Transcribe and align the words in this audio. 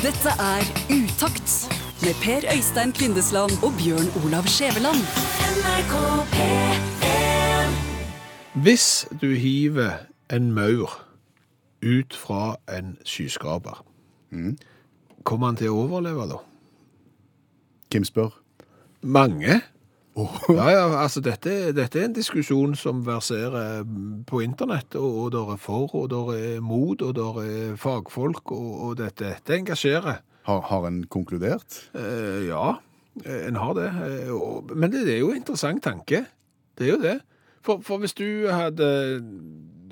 Dette 0.00 0.28
er 0.28 0.62
Utakt 0.88 1.50
med 2.02 2.14
Per 2.22 2.56
Øystein 2.56 2.92
Kvindesland 2.92 3.50
og 3.62 3.72
Bjørn 3.78 4.08
Olav 4.24 4.46
Skjæveland. 4.46 5.00
Hvis 8.62 9.08
du 9.20 9.26
hiver 9.26 9.90
en 10.32 10.52
maur 10.52 11.02
ut 11.82 12.16
fra 12.16 12.56
en 12.78 12.96
skyskraper, 13.04 13.84
kommer 15.24 15.46
han 15.46 15.56
til 15.56 15.68
å 15.68 15.82
overleve 15.84 16.28
da? 16.32 16.40
Hvem 17.92 18.04
spør? 18.04 18.32
Mange. 19.02 19.60
Ja, 20.16 20.66
ja, 20.74 20.84
altså 21.00 21.20
dette, 21.22 21.70
dette 21.76 22.00
er 22.00 22.08
en 22.08 22.14
diskusjon 22.16 22.74
som 22.76 23.04
verserer 23.06 23.84
på 24.28 24.40
internett, 24.44 24.96
og, 24.98 25.18
og 25.24 25.28
der 25.36 25.52
er 25.54 25.60
for, 25.62 25.86
og 25.94 26.08
der 26.10 26.32
er 26.34 26.60
mot, 26.64 27.00
og 27.06 27.14
der 27.16 27.38
er 27.44 27.76
fagfolk, 27.80 28.50
og, 28.52 28.70
og 28.88 28.96
dette, 28.98 29.30
dette 29.30 29.54
engasjerer. 29.60 30.18
Har, 30.48 30.60
har 30.66 30.86
en 30.88 31.04
konkludert? 31.12 31.78
Eh, 31.94 32.48
ja, 32.48 32.74
eh, 33.24 33.46
en 33.48 33.56
har 33.60 33.74
det. 33.78 33.86
Eh, 34.08 34.34
Men 34.74 34.90
det, 34.92 35.04
det 35.06 35.14
er 35.14 35.20
jo 35.22 35.30
en 35.30 35.40
interessant 35.42 35.82
tanke. 35.84 36.24
Det 36.76 36.88
er 36.88 36.92
jo 36.96 37.00
det. 37.02 37.16
For, 37.62 37.80
for 37.84 38.00
hvis 38.02 38.14
du 38.16 38.48
hadde 38.50 38.90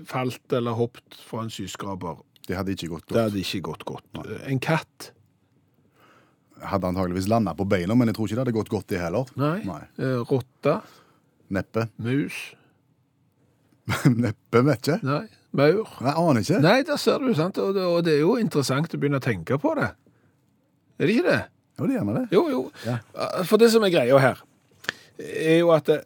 falt 0.09 0.52
eller 0.57 0.73
hoppet 0.79 1.19
fra 1.29 1.45
en 1.45 1.51
skyskraper, 1.52 2.19
Det 2.48 2.57
hadde 2.57 2.73
ikke 2.73 2.88
gått 2.95 3.05
godt. 3.07 3.15
det 3.15 3.23
hadde 3.29 3.38
ikke 3.45 3.60
gått 3.71 3.85
godt. 3.85 4.05
En 4.48 4.60
katt, 4.60 5.12
Hadde 6.62 6.89
antageligvis 6.91 7.29
landa 7.30 7.53
på 7.55 7.65
beina, 7.69 7.95
men 7.95 8.09
jeg 8.11 8.17
tror 8.17 8.27
ikke 8.27 8.37
det 8.39 8.43
hadde 8.47 8.57
gått 8.57 8.71
godt, 8.73 8.87
det 8.91 8.99
heller. 9.03 9.29
nei. 9.39 9.61
Nei. 9.66 9.83
Rotte. 9.99 10.33
Rotta, 10.33 10.80
Neppe. 11.55 11.85
mus, 12.03 12.39
Neppe, 14.23 14.63
vet 14.66 14.83
ikke. 14.83 14.99
nei. 15.07 15.25
Maur. 15.57 15.89
Jeg 16.05 16.13
aner 16.13 16.43
ikke. 16.45 16.59
Nei, 16.61 16.83
der 16.85 16.99
ser 17.01 17.23
du, 17.25 17.30
sant? 17.35 17.57
Og 17.63 17.71
det, 17.75 17.85
og 17.89 18.02
det 18.05 18.19
er 18.19 18.21
jo 18.21 18.35
interessant 18.37 18.93
å 18.93 18.99
begynne 19.01 19.16
å 19.16 19.25
tenke 19.25 19.57
på 19.63 19.71
det. 19.79 19.87
Er 21.01 21.09
det 21.09 21.15
ikke 21.15 21.25
det? 21.30 21.39
Jo, 21.79 21.87
det 21.87 21.95
er 21.95 21.97
gjerne 21.97 22.16
det. 22.19 22.25
Jo, 22.37 22.43
jo. 22.52 22.60
Ja. 22.85 22.99
For 23.49 23.57
det 23.63 23.71
som 23.73 23.87
er 23.87 23.93
greia 23.95 24.19
her, 24.21 24.43
er 25.25 25.57
jo 25.63 25.71
at 25.73 25.88
det, 25.88 25.97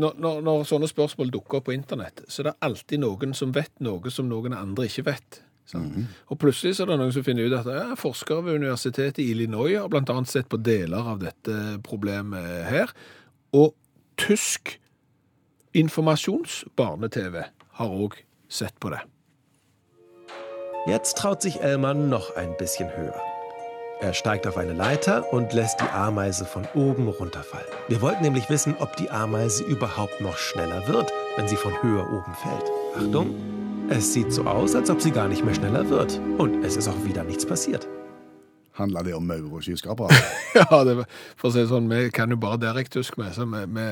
når, 0.00 0.16
når, 0.22 0.40
når 0.46 0.64
sånne 0.70 0.88
spørsmål 0.88 1.28
dukker 1.34 1.60
opp 1.60 1.66
på 1.68 1.74
internett, 1.76 2.22
så 2.30 2.40
er 2.40 2.48
det 2.48 2.56
alltid 2.70 3.02
noen 3.04 3.36
som 3.36 3.52
vet 3.52 3.72
noe 3.84 4.10
som 4.14 4.30
noen 4.30 4.56
andre 4.56 4.88
ikke 4.88 5.04
vet. 5.10 5.42
Sant? 5.70 6.10
Og 6.30 6.40
plutselig 6.42 6.76
så 6.76 6.84
er 6.84 6.92
det 6.92 6.98
noen 7.00 7.14
som 7.14 7.26
finner 7.26 7.48
ut 7.48 7.56
at 7.60 7.70
ja, 7.70 7.86
forskere 7.98 8.44
ved 8.48 8.60
universitetet 8.62 9.22
i 9.24 9.30
Illinois 9.34 9.78
har 9.78 9.96
annet 10.00 10.30
sett 10.32 10.50
på 10.50 10.60
deler 10.60 11.14
av 11.14 11.22
dette 11.22 11.56
problemet 11.86 12.66
her, 12.70 12.92
og 13.56 13.74
tysk 14.20 14.76
informasjonsbarne-TV 15.76 17.40
har 17.80 17.96
òg 18.04 18.18
sett 18.50 18.76
på 18.82 18.90
det. 18.92 19.00
Jetzt 20.86 21.18
traut 21.18 21.42
sich 21.42 21.60
Elmar 21.60 21.94
noch 21.94 22.36
ein 22.36 22.56
bisschen 22.56 22.88
höher. 22.96 23.20
Er 24.00 24.14
steigt 24.14 24.46
auf 24.46 24.56
eine 24.56 24.72
Leiter 24.72 25.30
und 25.30 25.52
lässt 25.52 25.78
die 25.78 25.90
Ameise 25.90 26.46
von 26.46 26.66
oben 26.74 27.06
runterfallen. 27.06 27.66
Wir 27.88 28.00
wollten 28.00 28.22
nämlich 28.22 28.48
wissen, 28.48 28.74
ob 28.80 28.96
die 28.96 29.10
Ameise 29.10 29.62
überhaupt 29.64 30.22
noch 30.22 30.38
schneller 30.38 30.88
wird, 30.88 31.12
wenn 31.36 31.46
sie 31.46 31.56
von 31.56 31.74
höher 31.82 32.10
oben 32.10 32.34
fällt. 32.34 32.64
Achtung, 32.96 33.34
es 33.90 34.12
sieht 34.12 34.32
so 34.32 34.44
aus, 34.44 34.74
als 34.74 34.88
ob 34.88 35.02
sie 35.02 35.10
gar 35.10 35.28
nicht 35.28 35.44
mehr 35.44 35.54
schneller 35.54 35.88
wird. 35.90 36.20
Und 36.38 36.64
es 36.64 36.76
ist 36.76 36.88
auch 36.88 37.04
wieder 37.04 37.24
nichts 37.24 37.44
passiert. 37.44 37.88
Handler 38.72 39.02
det 39.02 39.14
om 39.14 39.26
maur 39.26 39.58
og 39.58 39.64
skyskrapere? 39.66 40.14
Ja, 40.54 40.84
det, 40.86 40.94
for 41.36 41.50
å 41.50 41.52
si 41.52 41.58
det 41.58 41.68
sånn, 41.72 41.90
vi 41.90 42.06
kan 42.14 42.30
jo 42.30 42.38
bare 42.40 42.60
direkte 42.62 43.00
tysk 43.00 43.18
med, 43.20 43.34
så 43.34 43.44
vi, 43.50 43.64
vi, 43.74 43.86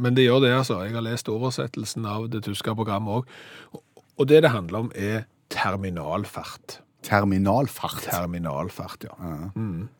men 0.00 0.14
det 0.16 0.24
gjør 0.24 0.44
det, 0.46 0.52
altså. 0.54 0.78
Jeg 0.86 0.94
har 0.94 1.04
lest 1.04 1.28
oversettelsen 1.28 2.06
av 2.08 2.28
det 2.30 2.44
tyske 2.46 2.74
programmet 2.78 3.20
òg. 3.20 3.82
Og 4.20 4.30
det 4.30 4.40
det 4.46 4.54
handler 4.54 4.86
om, 4.86 4.92
er 4.94 5.26
terminalfart. 5.52 6.78
Terminalfart. 7.04 8.06
Terminalfart, 8.06 9.08
ja. 9.10 9.50
Mm. 9.58 9.90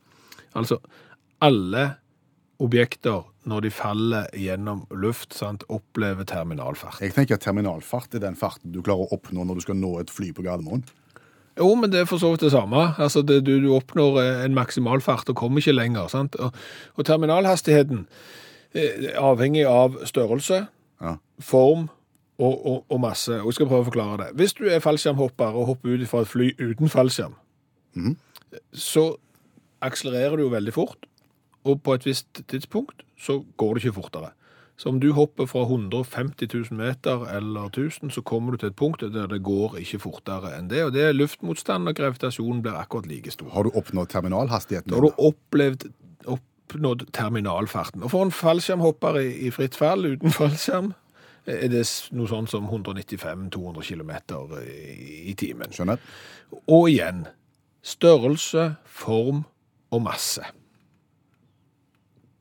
Altså, 0.55 0.79
alle 1.43 1.85
objekter, 2.63 3.27
når 3.49 3.61
de 3.65 3.71
faller 3.73 4.27
gjennom 4.37 4.83
luft, 4.93 5.33
sant, 5.35 5.63
opplever 5.73 6.27
terminalfart. 6.29 6.99
Jeg 7.01 7.15
tenker 7.17 7.39
at 7.39 7.45
terminalfart 7.47 8.15
er 8.19 8.21
den 8.27 8.37
farten 8.37 8.73
du 8.75 8.83
klarer 8.85 9.07
å 9.07 9.15
oppnå 9.17 9.47
når 9.49 9.61
du 9.61 9.65
skal 9.65 9.79
nå 9.81 9.95
et 10.03 10.11
fly 10.13 10.29
på 10.37 10.45
Gardermoen. 10.45 10.83
Jo, 11.61 11.71
men 11.77 11.91
det 11.93 12.03
er 12.03 12.09
for 12.09 12.21
så 12.21 12.31
vidt 12.33 12.45
det 12.45 12.53
samme. 12.53 12.83
Altså, 13.01 13.23
det, 13.27 13.41
du, 13.45 13.55
du 13.61 13.71
oppnår 13.77 14.21
eh, 14.23 14.45
en 14.47 14.55
maksimalfart 14.57 15.33
og 15.33 15.37
kommer 15.41 15.61
ikke 15.61 15.75
lenger. 15.77 16.07
Sant? 16.13 16.37
Og, 16.41 16.55
og 16.97 17.05
terminalhastigheten 17.09 18.05
eh, 18.73 19.09
er 19.11 19.19
avhengig 19.21 19.65
av 19.69 19.99
størrelse, 20.09 20.67
Ja. 21.01 21.15
form 21.41 21.89
og, 22.41 22.55
og, 22.67 22.79
og 22.93 23.01
masse. 23.01 23.33
Og 23.41 23.51
jeg 23.51 23.57
skal 23.59 23.69
prøve 23.73 23.85
å 23.87 23.89
forklare 23.91 24.17
det. 24.23 24.29
Hvis 24.41 24.53
du 24.57 24.67
er 24.69 24.81
fallskjermhopper 24.85 25.57
og 25.57 25.67
hopper 25.75 25.97
ut 25.97 26.07
fra 26.09 26.23
et 26.25 26.29
fly 26.33 26.51
uten 26.61 26.89
fallskjerm, 26.93 27.35
så 28.73 29.05
akselererer 29.85 30.37
du 30.37 30.45
jo 30.47 30.53
veldig 30.55 30.75
fort, 30.77 31.07
og 31.65 31.83
på 31.85 31.95
et 31.95 32.07
visst 32.07 32.43
tidspunkt 32.49 33.05
så 33.21 33.43
går 33.61 33.75
det 33.75 33.85
ikke 33.85 34.01
fortere. 34.03 34.33
Så 34.81 34.89
om 34.89 35.01
du 35.01 35.11
hopper 35.13 35.45
fra 35.45 35.61
150 35.67 36.49
000 36.55 36.79
meter 36.79 37.27
eller 37.37 37.67
1000, 37.69 38.11
så 38.11 38.23
kommer 38.25 38.53
du 38.53 38.57
til 38.57 38.71
et 38.71 38.77
punkt 38.77 39.01
der 39.01 39.27
det 39.29 39.43
går 39.45 39.77
ikke 39.77 39.99
fortere 40.01 40.55
enn 40.57 40.71
det, 40.71 40.85
og 40.87 40.95
det 40.95 41.03
er 41.05 41.13
luftmotstand 41.13 41.89
og 41.89 41.99
gravitasjonen 41.99 42.63
blir 42.65 42.79
akkurat 42.81 43.07
like 43.07 43.31
stor. 43.31 43.51
Har 43.53 43.69
du 43.69 43.75
oppnådd 43.77 44.09
terminalhastigheten? 44.09 44.89
Da 44.89 44.97
har 44.97 45.05
du 45.05 45.27
opplevd, 45.29 45.85
oppnådd 46.25 47.05
terminalfarten. 47.13 48.03
Og 48.03 48.15
for 48.15 48.25
en 48.25 48.33
fallskjermhopper 48.33 49.21
i, 49.21 49.29
i 49.49 49.53
fritt 49.53 49.77
fall 49.77 50.07
uten 50.15 50.33
fallskjerm, 50.33 50.95
er 51.45 51.69
det 51.73 51.85
noe 52.17 52.31
sånn 52.31 52.49
som 52.49 52.65
195-200 52.69 53.85
km 53.85 54.15
i, 54.65 55.29
i 55.29 55.37
timen. 55.37 55.77
Skjønner. 55.77 56.01
Og 56.73 56.89
igjen, 56.89 57.27
størrelse, 57.85 58.71
form 58.85 59.45
og 59.93 60.05
masse. 60.09 60.45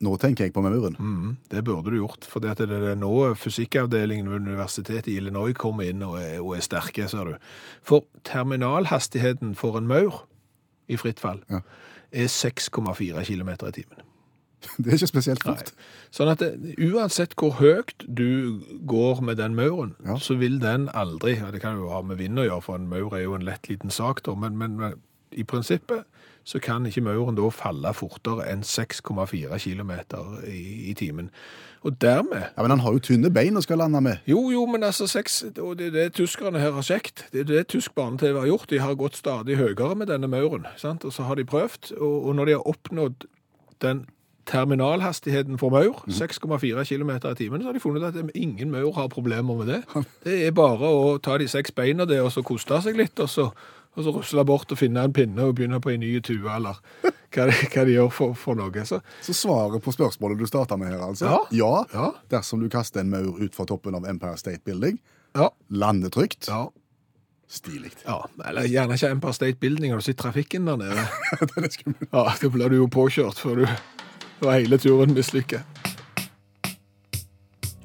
Nå 0.01 0.13
tenker 0.17 0.45
jeg 0.45 0.53
på 0.55 0.61
mauren. 0.63 0.95
Mm, 0.99 1.31
det 1.51 1.63
burde 1.67 1.91
du 1.91 1.97
gjort, 1.99 2.23
for 2.23 2.39
det 2.39 2.53
er 2.63 2.95
nå 2.95 3.09
fysikkavdelingen 3.35 4.29
ved 4.31 4.45
universitetet 4.47 5.07
i 5.11 5.17
Illinois 5.19 5.51
kommer 5.53 5.89
inn 5.91 6.01
og 6.07 6.15
er, 6.21 6.37
og 6.39 6.53
er 6.55 6.63
sterke, 6.63 7.07
ser 7.11 7.33
du. 7.33 7.33
For 7.83 8.05
terminalhastigheten 8.23 9.55
for 9.59 9.77
en 9.77 9.87
maur 9.87 10.25
i 10.87 10.95
fritt 10.97 11.19
fall 11.19 11.41
Ja. 11.49 11.59
er 12.11 12.27
6,4 12.27 13.25
km 13.25 13.49
i 13.67 13.71
timen. 13.71 14.05
Det 14.77 14.87
er 14.87 14.97
ikke 14.97 15.07
spesielt 15.07 15.43
fort. 15.43 15.69
Sånn 16.11 16.31
at 16.31 16.39
det, 16.43 16.75
uansett 16.83 17.35
hvor 17.39 17.53
høyt 17.61 17.93
du 18.07 18.59
går 18.87 19.21
med 19.21 19.37
den 19.39 19.55
mauren, 19.55 19.95
Ja. 20.05 20.17
så 20.17 20.35
vil 20.39 20.59
den 20.59 20.89
aldri, 20.93 21.37
og 21.45 21.51
det 21.53 21.61
kan 21.61 21.77
jo 21.77 21.89
ha 21.89 22.01
med 22.01 22.17
vind 22.17 22.39
å 22.39 22.43
gjøre, 22.47 22.61
for 22.63 22.75
en 22.75 22.89
maur 22.89 23.15
er 23.15 23.23
jo 23.23 23.35
en 23.35 23.45
lett 23.47 23.69
liten 23.69 23.89
sak 23.91 24.23
da, 24.25 24.35
men, 24.35 24.57
men, 24.57 24.75
men 24.77 24.93
i 25.31 25.43
prinsippet 25.43 26.03
så 26.49 26.57
kan 26.63 26.85
ikke 26.89 27.03
mauren 27.05 27.37
da 27.37 27.45
falle 27.53 27.91
fortere 27.93 28.47
enn 28.49 28.63
6,4 28.65 29.59
km 29.61 29.91
i, 30.49 30.61
i 30.89 30.95
timen. 30.97 31.29
Og 31.85 31.95
dermed 32.01 32.41
Ja, 32.57 32.61
Men 32.61 32.73
han 32.73 32.81
har 32.83 32.95
jo 32.95 32.99
tynne 32.99 33.29
bein 33.31 33.57
og 33.57 33.63
skal 33.63 33.77
lande 33.77 34.01
med. 34.01 34.17
jo, 34.27 34.49
jo, 34.51 34.65
men 34.65 34.83
altså 34.83 35.07
seks, 35.07 35.43
og 35.59 35.77
det 35.77 35.87
er 35.87 35.91
det 35.91 36.13
tyskerne 36.17 36.59
her 36.59 36.73
har 36.75 36.81
sjekt. 36.81 37.27
Det 37.31 37.45
er 37.45 37.49
det 37.53 37.67
tysk 37.67 37.95
barne-TV 37.95 38.39
har 38.39 38.49
gjort. 38.49 38.69
De 38.69 38.79
har 38.79 38.95
gått 38.95 39.15
stadig 39.15 39.57
høyere 39.57 39.95
med 39.95 40.09
denne 40.09 40.27
mauren, 40.27 40.65
sant? 40.77 41.05
og 41.05 41.13
så 41.13 41.23
har 41.23 41.35
de 41.35 41.45
prøvd, 41.45 41.93
og, 41.99 42.25
og 42.27 42.35
når 42.35 42.45
de 42.45 42.57
har 42.57 42.67
oppnådd 42.67 43.27
den 43.81 44.07
terminalhastigheten 44.49 45.59
for 45.61 45.69
maur, 45.69 46.03
6,4 46.09 46.83
km 46.83 47.11
i 47.31 47.35
timen, 47.35 47.61
så 47.61 47.69
har 47.69 47.73
de 47.73 47.79
funnet 47.79 48.03
at 48.03 48.31
ingen 48.35 48.71
maur 48.71 48.91
har 48.97 49.07
problemer 49.07 49.55
med 49.55 49.67
det. 49.67 49.83
Det 50.25 50.47
er 50.47 50.51
bare 50.51 50.89
å 50.89 51.17
ta 51.21 51.37
de 51.37 51.47
seks 51.47 51.71
beina 51.71 52.05
der, 52.09 52.23
og 52.25 52.33
så 52.33 52.41
koste 52.41 52.81
seg 52.81 52.97
litt, 52.97 53.19
og 53.19 53.29
så, 53.29 53.49
og 53.97 54.05
så 54.05 54.13
rusle 54.15 54.43
bort 54.47 54.71
og 54.71 54.79
finne 54.79 55.03
en 55.03 55.13
pinne 55.13 55.43
og 55.49 55.55
begynne 55.57 55.79
på 55.83 55.91
en 55.93 55.99
ny 56.03 56.11
tue, 56.23 56.45
eller 56.55 56.77
hva 57.33 57.47
de, 57.49 57.55
hva 57.73 57.85
de 57.87 57.95
gjør 57.95 58.11
for, 58.13 58.35
for 58.37 58.59
noe. 58.59 58.85
Så 58.87 59.01
Så 59.25 59.35
svaret 59.35 59.83
på 59.83 59.93
spørsmålet 59.95 60.39
du 60.39 60.47
starta 60.49 60.77
med 60.79 60.93
her, 60.93 61.01
altså? 61.09 61.39
Ja. 61.51 61.71
Ja. 61.93 62.11
Dersom 62.31 62.63
du 62.63 62.69
kaster 62.71 63.03
en 63.03 63.11
maur 63.13 63.39
ut 63.41 63.55
fra 63.55 63.65
toppen 63.69 63.97
av 63.97 64.07
Empire 64.09 64.37
State 64.39 64.61
Building, 64.65 64.99
ja, 65.37 65.49
lander 65.69 66.09
trygt, 66.09 66.47
ja. 66.49 66.63
stilig. 67.49 67.91
Ja, 68.05 68.23
eller 68.49 68.65
gjerne 68.69 68.97
ikke 68.97 69.11
Empire 69.17 69.37
State 69.37 69.59
Building, 69.61 69.91
har 69.93 70.01
du 70.01 70.05
sett 70.07 70.17
trafikken 70.21 70.65
der 70.69 70.79
nede? 70.81 71.05
det 71.53 71.65
er 71.65 71.71
skummelt. 71.73 72.09
Ja, 72.11 72.25
da 72.41 72.51
blir 72.55 72.69
du 72.73 72.79
jo 72.79 72.89
påkjørt 72.93 73.41
før 73.41 73.63
du 73.63 73.67
og 74.39 74.53
hele 74.53 74.77
turen 74.79 75.11
mislykker. 75.11 75.65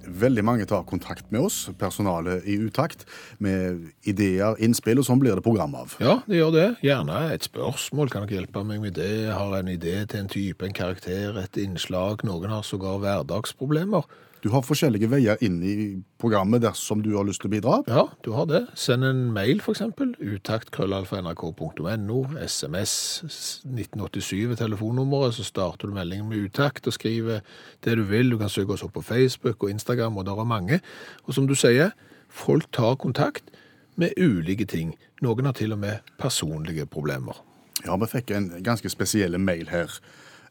Veldig 0.09 0.45
mange 0.45 0.67
tar 0.69 0.85
kontakt 0.89 1.31
med 1.35 1.47
oss, 1.47 1.71
personalet 1.81 2.45
i 2.49 2.59
utakt, 2.67 3.07
med 3.39 3.89
ideer, 4.09 4.59
innspill, 4.63 5.01
og 5.01 5.09
sånn 5.09 5.23
blir 5.23 5.37
det 5.39 5.45
program 5.47 5.75
av. 5.79 5.97
Ja, 6.03 6.19
det 6.29 6.41
gjør 6.41 6.53
det. 6.55 6.69
Gjerne 6.85 7.23
et 7.35 7.49
spørsmål. 7.49 8.13
Kan 8.13 8.27
dere 8.27 8.43
hjelpe 8.43 8.65
meg 8.67 8.83
med 8.85 8.99
det? 8.99 9.31
Har 9.33 9.57
en 9.59 9.73
idé 9.73 10.01
til 10.11 10.25
en 10.25 10.31
type, 10.31 10.65
en 10.67 10.77
karakter, 10.77 11.39
et 11.41 11.61
innslag. 11.61 12.25
Noen 12.27 12.53
har 12.53 12.67
sågar 12.67 13.01
hverdagsproblemer. 13.03 14.07
Du 14.45 14.51
har 14.53 14.61
forskjellige 14.61 15.09
veier 15.09 15.41
inn 15.41 15.63
i 15.65 16.05
programmet 16.21 16.61
dersom 16.61 17.01
du 17.01 17.15
har 17.17 17.25
lyst 17.25 17.41
til 17.41 17.49
å 17.49 17.55
bidra. 17.55 17.79
Ja, 17.89 18.03
du 18.27 18.37
har 18.37 18.45
det. 18.51 18.67
Send 18.77 19.01
en 19.09 19.33
mail, 19.33 19.63
eksempel. 19.73 20.11
Utakt.krøllalfa.nrk.no. 20.21 22.19
SMS 22.45 23.25
1987 23.25 24.53
er 24.53 24.59
telefonnummeret. 24.61 25.33
Så 25.39 25.49
starter 25.49 25.89
du 25.89 25.97
meldingen 25.97 26.29
med 26.29 26.45
utakt 26.45 26.85
og 26.85 26.93
skriver 26.93 27.41
det 27.89 27.97
du 27.97 28.05
vil. 28.11 28.29
Du 28.35 28.39
kan 28.43 28.53
søke 28.53 28.77
oss 28.77 28.85
opp 28.85 28.93
på 28.99 29.07
Facebook 29.07 29.65
og 29.65 29.73
Instagram, 29.73 30.21
og 30.21 30.29
der 30.29 30.37
er 30.37 30.53
mange. 30.53 30.77
Og 31.25 31.33
som 31.39 31.49
du 31.49 31.57
sier, 31.57 31.97
folk 32.29 32.69
tar 32.77 33.01
kontakt 33.01 33.49
med 33.97 34.13
ulike 34.21 34.69
ting. 34.69 34.93
Noen 35.25 35.49
har 35.49 35.57
til 35.57 35.73
og 35.73 35.81
med 35.87 36.05
personlige 36.21 36.85
problemer. 36.85 37.41
Ja, 37.87 37.97
vi 37.97 38.13
fikk 38.13 38.29
en 38.37 38.53
ganske 38.61 38.93
spesiell 38.93 39.41
mail 39.41 39.73
her 39.73 39.89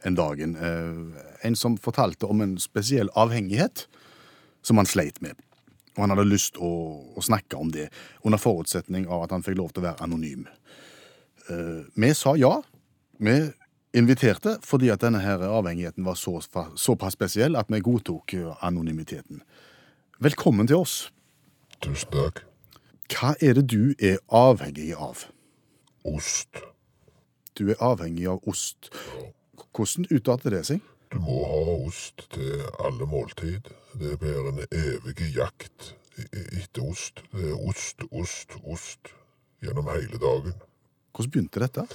en 0.03 0.15
dagen. 0.15 0.55
Eh, 0.55 1.23
En 1.43 1.55
som 1.55 1.77
fortalte 1.77 2.25
om 2.25 2.41
en 2.41 2.57
spesiell 2.57 3.09
avhengighet 3.19 3.87
som 4.63 4.77
han 4.77 4.85
sleit 4.87 5.21
med. 5.21 5.35
Og 5.97 6.05
han 6.05 6.09
hadde 6.13 6.29
lyst 6.29 6.55
å, 6.57 6.69
å 7.15 7.21
snakke 7.21 7.57
om 7.59 7.71
det, 7.71 7.89
under 8.23 8.39
forutsetning 8.39 9.07
av 9.07 9.25
at 9.25 9.31
han 9.35 9.43
fikk 9.43 9.57
lov 9.59 9.73
til 9.73 9.83
å 9.83 9.87
være 9.89 10.05
anonym. 10.05 10.47
Eh, 11.49 11.83
Vi 11.95 12.13
sa 12.13 12.35
ja. 12.39 12.61
Vi 13.19 13.35
inviterte 13.93 14.57
fordi 14.65 14.89
at 14.89 15.03
denne 15.03 15.19
her 15.21 15.43
avhengigheten 15.43 16.05
var 16.05 16.15
så, 16.15 16.39
såpass 16.75 17.13
spesiell 17.13 17.55
at 17.59 17.69
vi 17.69 17.79
godtok 17.83 18.33
eh, 18.33 18.55
anonymiteten. 18.65 19.43
Velkommen 20.23 20.67
til 20.67 20.79
oss. 20.81 21.11
Tusen 21.83 22.09
takk. 22.15 22.45
Hva 23.11 23.35
er 23.43 23.59
det 23.59 23.67
du 23.69 23.93
er 23.99 24.17
avhengig 24.31 24.93
av? 24.95 25.27
Ost. 26.07 26.63
Du 27.59 27.69
er 27.69 27.77
avhengig 27.83 28.25
av 28.31 28.39
ost. 28.49 28.89
Hvordan 29.73 30.05
utarter 30.11 30.53
det 30.53 30.65
seg? 30.67 30.81
Du 31.13 31.19
må 31.21 31.39
ha 31.45 31.61
ost 31.87 32.27
til 32.33 32.61
alle 32.81 33.05
måltid. 33.09 33.69
Det 33.99 34.17
blir 34.21 34.49
en 34.49 34.61
evig 34.69 35.29
jakt 35.35 35.95
e- 36.17 36.29
e- 36.33 36.61
etter 36.61 36.85
ost. 36.85 37.23
Det 37.31 37.49
er 37.51 37.67
ost, 37.69 38.05
ost, 38.11 38.57
ost 38.63 39.13
gjennom 39.61 39.89
hele 39.93 40.17
dagen. 40.21 40.53
Hvordan 41.13 41.31
begynte 41.31 41.59
dette? 41.59 41.87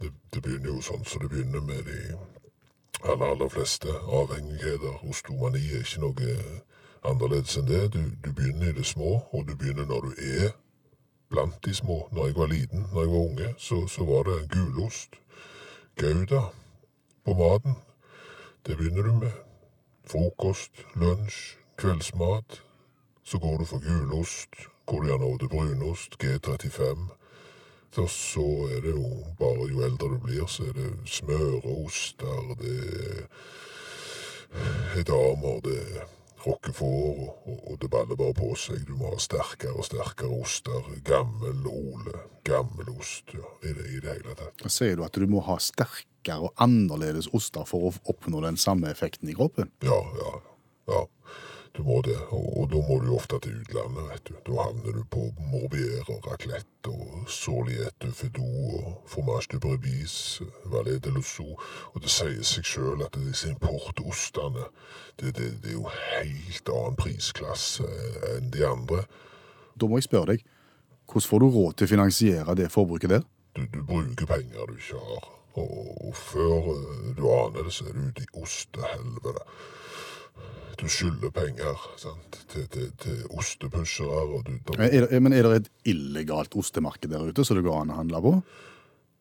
Det, 0.00 0.12
det 0.34 0.42
begynner 0.42 0.72
jo 0.72 0.80
sånn 0.84 1.04
som 1.04 1.24
det 1.24 1.30
begynner 1.32 1.60
med 1.64 1.84
de 1.88 1.98
aller, 3.04 3.26
aller 3.26 3.48
fleste 3.52 3.92
avhengigheter. 3.92 5.00
Ostomani 5.08 5.64
er 5.72 5.84
ikke 5.84 6.04
noe 6.04 6.38
annerledes 7.08 7.56
enn 7.60 7.68
det. 7.68 7.84
Du, 7.92 8.02
du 8.24 8.32
begynner 8.32 8.72
i 8.72 8.78
det 8.78 8.86
små, 8.86 9.22
og 9.32 9.48
du 9.48 9.56
begynner 9.56 9.88
når 9.88 10.08
du 10.08 10.22
er 10.40 10.52
blant 11.28 11.60
de 11.64 11.74
små. 11.74 12.06
Når 12.12 12.30
jeg 12.30 12.36
var 12.36 12.52
liten, 12.52 12.86
når 12.92 13.00
jeg 13.04 13.12
var 13.12 13.24
unge, 13.24 13.54
så, 13.58 13.86
så 13.88 14.04
var 14.04 14.28
det 14.28 14.48
gulost. 14.52 15.20
Gouda 15.98 16.42
på 17.24 17.34
maten. 17.34 17.74
Det 18.66 18.76
begynner 18.76 19.02
du 19.02 19.12
med. 19.12 19.32
Frokost, 20.06 20.70
lunsj, 20.94 21.56
kveldsmat. 21.76 22.62
Så 23.24 23.38
går 23.38 23.58
du 23.58 23.64
for 23.64 23.78
gulost. 23.78 24.48
Går 24.86 25.00
du 25.00 25.06
gjerne 25.06 25.24
over 25.24 25.38
til 25.38 25.48
brunost, 25.48 26.24
G35. 26.24 26.98
Så, 27.90 28.06
så 28.06 28.46
er 28.70 28.80
det 28.80 28.90
jo 28.90 29.24
bare 29.38 29.66
jo 29.72 29.82
eldre 29.82 30.08
du 30.08 30.18
blir, 30.18 30.46
så 30.46 30.68
er 30.68 30.72
det 30.72 30.92
smøreoster, 31.04 32.54
det 32.60 32.78
er 34.96 35.02
damer, 35.02 35.60
det 35.64 35.78
er 35.96 36.04
roquefort, 36.48 36.74
får, 36.78 37.22
og, 37.46 37.58
og 37.70 37.78
det 37.82 37.90
baller 37.92 38.18
bare 38.18 38.36
på 38.36 38.50
seg. 38.58 38.84
Du 38.88 38.94
må 38.98 39.12
ha 39.12 39.20
sterkere 39.22 39.76
og 39.76 39.86
sterkere 39.88 40.40
oster. 40.42 40.86
Gammel 41.06 41.66
Ole, 41.68 42.14
Gammel 42.48 42.90
ost. 42.96 43.34
ja, 43.34 43.44
i 43.62 43.74
det, 43.76 43.86
i 43.92 44.00
det 44.04 44.18
hele 44.18 44.36
tatt. 44.38 44.66
Sier 44.72 44.96
du 44.98 45.04
at 45.06 45.16
du 45.16 45.26
må 45.30 45.42
ha 45.46 45.58
sterkere 45.62 46.48
og 46.48 46.64
annerledes 46.64 47.30
oster 47.36 47.68
for 47.68 47.88
å 47.88 47.94
oppnå 48.12 48.42
den 48.44 48.58
samme 48.60 48.90
effekten 48.92 49.30
i 49.30 49.36
kroppen. 49.38 49.72
Ja, 49.84 50.00
ja, 50.22 50.34
ja. 50.92 51.04
Du 51.76 51.82
må 51.86 52.00
det, 52.02 52.16
og, 52.34 52.46
og 52.60 52.70
da 52.72 52.80
må 52.88 52.98
du 53.00 53.10
jo 53.10 53.16
ofte 53.18 53.38
til 53.44 53.60
utlandet, 53.60 54.08
vet 54.10 54.30
du. 54.30 54.34
Da 54.46 54.64
havner 54.64 54.96
du 54.96 55.04
på 55.12 55.28
morbier 55.52 56.08
og 56.10 56.26
raclette 56.26 56.90
og 56.90 57.28
soliette 57.30 58.10
fedou 58.16 58.72
og 58.78 58.88
fromage 59.10 59.52
de 59.52 59.60
brebis, 59.62 60.16
valet 60.72 61.04
de 61.04 61.12
lusou. 61.14 61.54
Og 61.92 62.02
det 62.02 62.10
sier 62.12 62.42
seg 62.46 62.66
sjøl 62.66 63.04
at 63.06 63.18
disse 63.18 63.50
importostene, 63.52 64.66
det, 65.20 65.34
det, 65.38 65.52
det 65.62 65.72
er 65.72 65.78
jo 65.78 65.88
helt 65.92 66.74
annen 66.74 66.98
prisklasse 66.98 67.86
enn 68.34 68.52
de 68.54 68.66
andre. 68.66 69.04
Da 69.78 69.86
må 69.86 70.00
jeg 70.00 70.08
spørre 70.08 70.34
deg, 70.34 70.46
hvordan 71.08 71.28
får 71.30 71.42
du 71.42 71.50
råd 71.54 71.74
til 71.76 71.88
å 71.88 71.92
finansiere 71.94 72.54
det 72.58 72.72
forbruket 72.72 73.14
der? 73.14 73.26
Du, 73.56 73.64
du 73.72 73.82
bruker 73.86 74.28
penger 74.28 74.68
du 74.68 74.76
ikke 74.76 75.00
har. 75.00 75.34
Og, 75.58 76.08
og 76.08 76.14
før 76.16 76.72
eh, 76.74 77.10
du 77.16 77.24
aner 77.32 77.64
det, 77.64 77.72
så 77.74 77.88
er 77.88 77.96
du 77.96 78.08
ute 78.10 78.26
i 78.26 78.32
ostehelvete. 78.42 79.46
Du 80.78 80.86
skylder 80.86 81.32
penger 81.34 81.74
sant? 81.98 82.36
til, 82.52 82.68
til, 82.70 82.90
til 83.02 83.24
ostepushere. 83.34 84.20
Og 84.36 84.44
du, 84.46 84.52
da, 84.68 84.76
Er 84.86 85.06
det, 85.10 85.22
men 85.22 85.32
er 85.34 85.42
det 85.48 85.56
et 85.64 85.70
illegalt 85.90 86.54
ostemarked 86.54 87.10
der 87.10 87.24
ute 87.32 87.44
som 87.44 87.58
det 87.58 87.64
går 87.66 87.80
an 87.82 87.90
å 87.94 88.00
handle 88.02 88.20
på? 88.22 88.34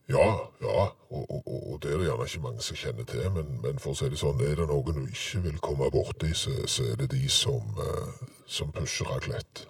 ja, 0.07 0.27
ja, 0.63 0.83
og, 1.11 1.23
og, 1.35 1.47
og 1.51 1.79
det 1.83 1.89
er 1.91 1.97
det 1.99 2.05
gjerne 2.07 2.25
ikke 2.29 2.39
mange 2.45 2.61
som 2.63 2.77
kjenner 2.79 3.07
til. 3.09 3.25
Men, 3.35 3.49
men 3.63 3.81
for 3.83 3.91
å 3.91 3.97
si 3.99 4.07
det 4.13 4.19
sånn, 4.21 4.39
er 4.45 4.53
det 4.55 4.67
noen 4.69 5.01
du 5.01 5.09
ikke 5.09 5.41
vil 5.49 5.57
komme 5.59 5.89
borti, 5.91 6.29
så, 6.31 6.53
så 6.69 6.85
er 6.93 7.01
det 7.01 7.09
de 7.11 7.25
som, 7.27 7.65
eh, 7.83 8.21
som 8.47 8.71
pusher 8.71 9.09
raclette. 9.11 9.65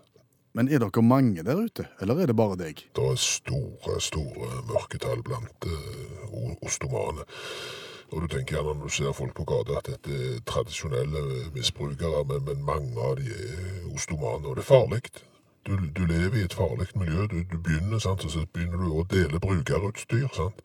Men 0.53 0.69
er 0.69 0.83
dere 0.83 1.01
mange 1.05 1.41
der 1.45 1.57
ute, 1.57 1.87
eller 2.01 2.21
er 2.21 2.29
det 2.29 2.35
bare 2.37 2.55
deg? 2.59 2.83
Det 2.97 3.07
er 3.15 3.17
store, 3.21 3.97
store 4.01 4.61
mørketall 4.69 5.23
blant 5.25 5.65
eh, 5.71 6.29
o- 6.29 6.53
ostomane. 6.69 7.25
Og 8.11 8.21
du 8.21 8.27
tenker 8.27 8.55
gjerne 8.55 8.75
når 8.77 8.87
du 8.87 8.95
ser 8.95 9.15
folk 9.15 9.33
på 9.35 9.45
gata 9.47 9.79
at 9.79 9.89
dette 9.91 10.11
er 10.15 10.43
tradisjonelle 10.47 11.23
misbrukere, 11.55 12.23
men, 12.29 12.45
men 12.47 12.63
mange 12.65 13.01
av 13.03 13.17
de 13.19 13.27
er 13.27 13.89
ostomane, 13.95 14.47
og 14.47 14.55
det 14.55 14.63
er 14.63 14.71
farlig. 14.71 15.01
Du, 15.67 15.75
du 15.75 16.05
lever 16.05 16.37
i 16.39 16.45
et 16.47 16.53
farlig 16.53 16.87
miljø. 16.95 17.25
Du, 17.27 17.43
du 17.51 17.57
begynner, 17.59 17.99
sant, 17.99 18.23
så 18.31 18.45
begynner 18.53 18.79
du 18.79 18.93
å 18.95 19.03
dele 19.11 19.39
brukerutstyr. 19.43 20.29
sant? 20.33 20.61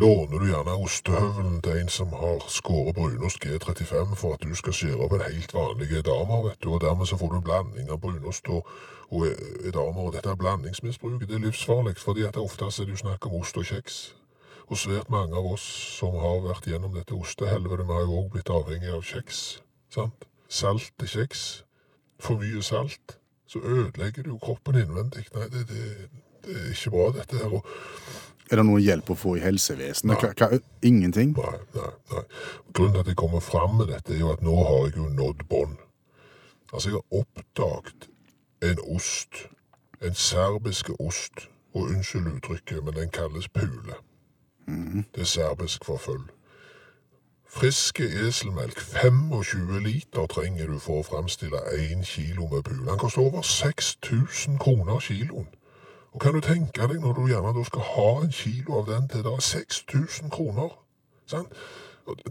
Låner 0.00 0.38
du 0.40 0.46
gjerne 0.48 0.76
ostehøvelen 0.84 1.60
til 1.62 1.76
en 1.82 1.88
som 1.92 2.14
har 2.16 2.46
skåret 2.48 2.96
brunost 2.96 3.44
G35 3.44 4.14
for 4.16 4.38
at 4.38 4.46
du 4.48 4.54
skal 4.56 4.76
skjære 4.78 5.04
opp 5.04 5.16
en 5.18 5.26
helt 5.26 5.52
vanlig 5.54 5.90
edamer, 6.00 6.46
vet 6.48 6.62
du, 6.64 6.70
og 6.72 6.80
dermed 6.80 7.10
så 7.10 7.18
får 7.20 7.34
du 7.34 7.36
en 7.40 7.44
blanding 7.50 7.90
av 7.92 8.00
brunost 8.00 8.48
og, 8.48 8.70
og 9.10 9.26
edamer, 9.68 10.06
og 10.06 10.14
dette 10.16 10.32
er 10.32 10.40
blandingsmisbruk. 10.40 11.26
Det 11.28 11.36
er 11.36 11.44
livsfarlig, 11.44 11.98
fordi 12.00 12.24
at 12.24 12.40
det 12.40 12.46
er 12.46 12.84
det 12.84 12.96
jo 12.96 13.02
snakk 13.04 13.28
om 13.28 13.36
ost 13.42 13.60
og 13.60 13.68
kjeks. 13.68 14.00
Og 14.68 14.76
svært 14.76 15.08
mange 15.08 15.36
av 15.36 15.46
oss 15.48 15.64
som 15.98 16.16
har 16.20 16.42
vært 16.44 16.66
gjennom 16.68 16.92
dette 16.96 17.16
ostehelvetet, 17.16 17.86
vi 17.88 17.96
har 17.96 18.04
jo 18.04 18.18
òg 18.20 18.32
blitt 18.34 18.50
avhengig 18.52 18.92
av 18.92 19.04
kjeks. 19.06 19.62
sant? 19.88 20.26
til 20.48 21.08
kjeks. 21.08 21.64
For 22.20 22.36
mye 22.36 22.62
salt. 22.62 23.18
Så 23.46 23.60
ødelegger 23.60 24.22
du 24.22 24.30
jo 24.30 24.38
kroppen 24.38 24.76
innvendig. 24.76 25.24
Nei, 25.34 25.48
det, 25.48 25.68
det, 25.68 26.08
det 26.44 26.56
er 26.56 26.70
ikke 26.72 26.90
bra, 26.90 27.06
dette 27.16 27.36
her. 27.36 27.54
Og, 27.54 27.64
Er 28.50 28.60
det 28.60 28.64
noen 28.64 28.82
hjelp 28.82 29.10
å 29.12 29.16
få 29.16 29.36
i 29.38 29.40
helsevesenet? 29.44 30.20
Hva, 30.20 30.32
hva, 30.36 30.58
ingenting? 30.82 31.32
nei, 31.36 31.58
nei, 31.74 31.92
nei. 32.12 32.24
Grunnen 32.72 32.96
til 32.96 33.00
at 33.00 33.12
jeg 33.12 33.20
kommer 33.20 33.44
fram 33.44 33.78
med 33.80 33.88
dette, 33.92 34.12
er 34.12 34.20
jo 34.20 34.32
at 34.32 34.44
nå 34.44 34.56
har 34.56 34.88
jeg 34.88 34.96
jo 34.98 35.08
nådd 35.08 35.46
bånd. 35.48 35.78
Altså, 36.72 36.90
jeg 36.90 36.98
har 36.98 37.22
oppdaget 37.22 38.08
en 38.68 38.84
ost. 38.96 39.46
En 40.04 40.14
serbisk 40.14 40.90
ost. 40.98 41.48
Og 41.72 41.88
unnskyld 41.92 42.28
uttrykket, 42.34 42.84
men 42.84 42.96
den 42.96 43.10
kalles 43.12 43.48
pule. 43.48 43.96
Det 45.14 45.20
er 45.20 45.24
serbisk 45.24 45.84
for 45.84 45.96
full. 45.96 46.22
Friske 47.50 48.28
eselmelk, 48.28 48.80
25 48.80 49.80
liter 49.80 50.26
trenger 50.26 50.66
du 50.66 50.78
for 50.78 51.00
å 51.00 51.06
framstille 51.06 51.60
1 51.72 52.04
kilo 52.04 52.48
med 52.52 52.62
pul. 52.62 52.82
Den 52.84 53.00
koster 53.00 53.22
over 53.24 53.42
6000 53.42 54.58
kroner 54.58 55.00
kiloen. 55.00 55.48
Og 56.12 56.20
kan 56.20 56.34
du 56.34 56.40
tenke 56.40 56.86
deg 56.86 57.00
når 57.00 57.12
du 57.12 57.26
gjerne 57.26 57.64
skal 57.64 57.88
ha 57.94 58.08
en 58.22 58.32
kilo 58.32 58.78
av 58.78 58.92
den 58.92 59.08
til 59.08 59.24
det 59.24 59.32
er 59.32 59.40
6000 59.40 60.30
kroner? 60.30 60.76
Sant? 61.26 61.48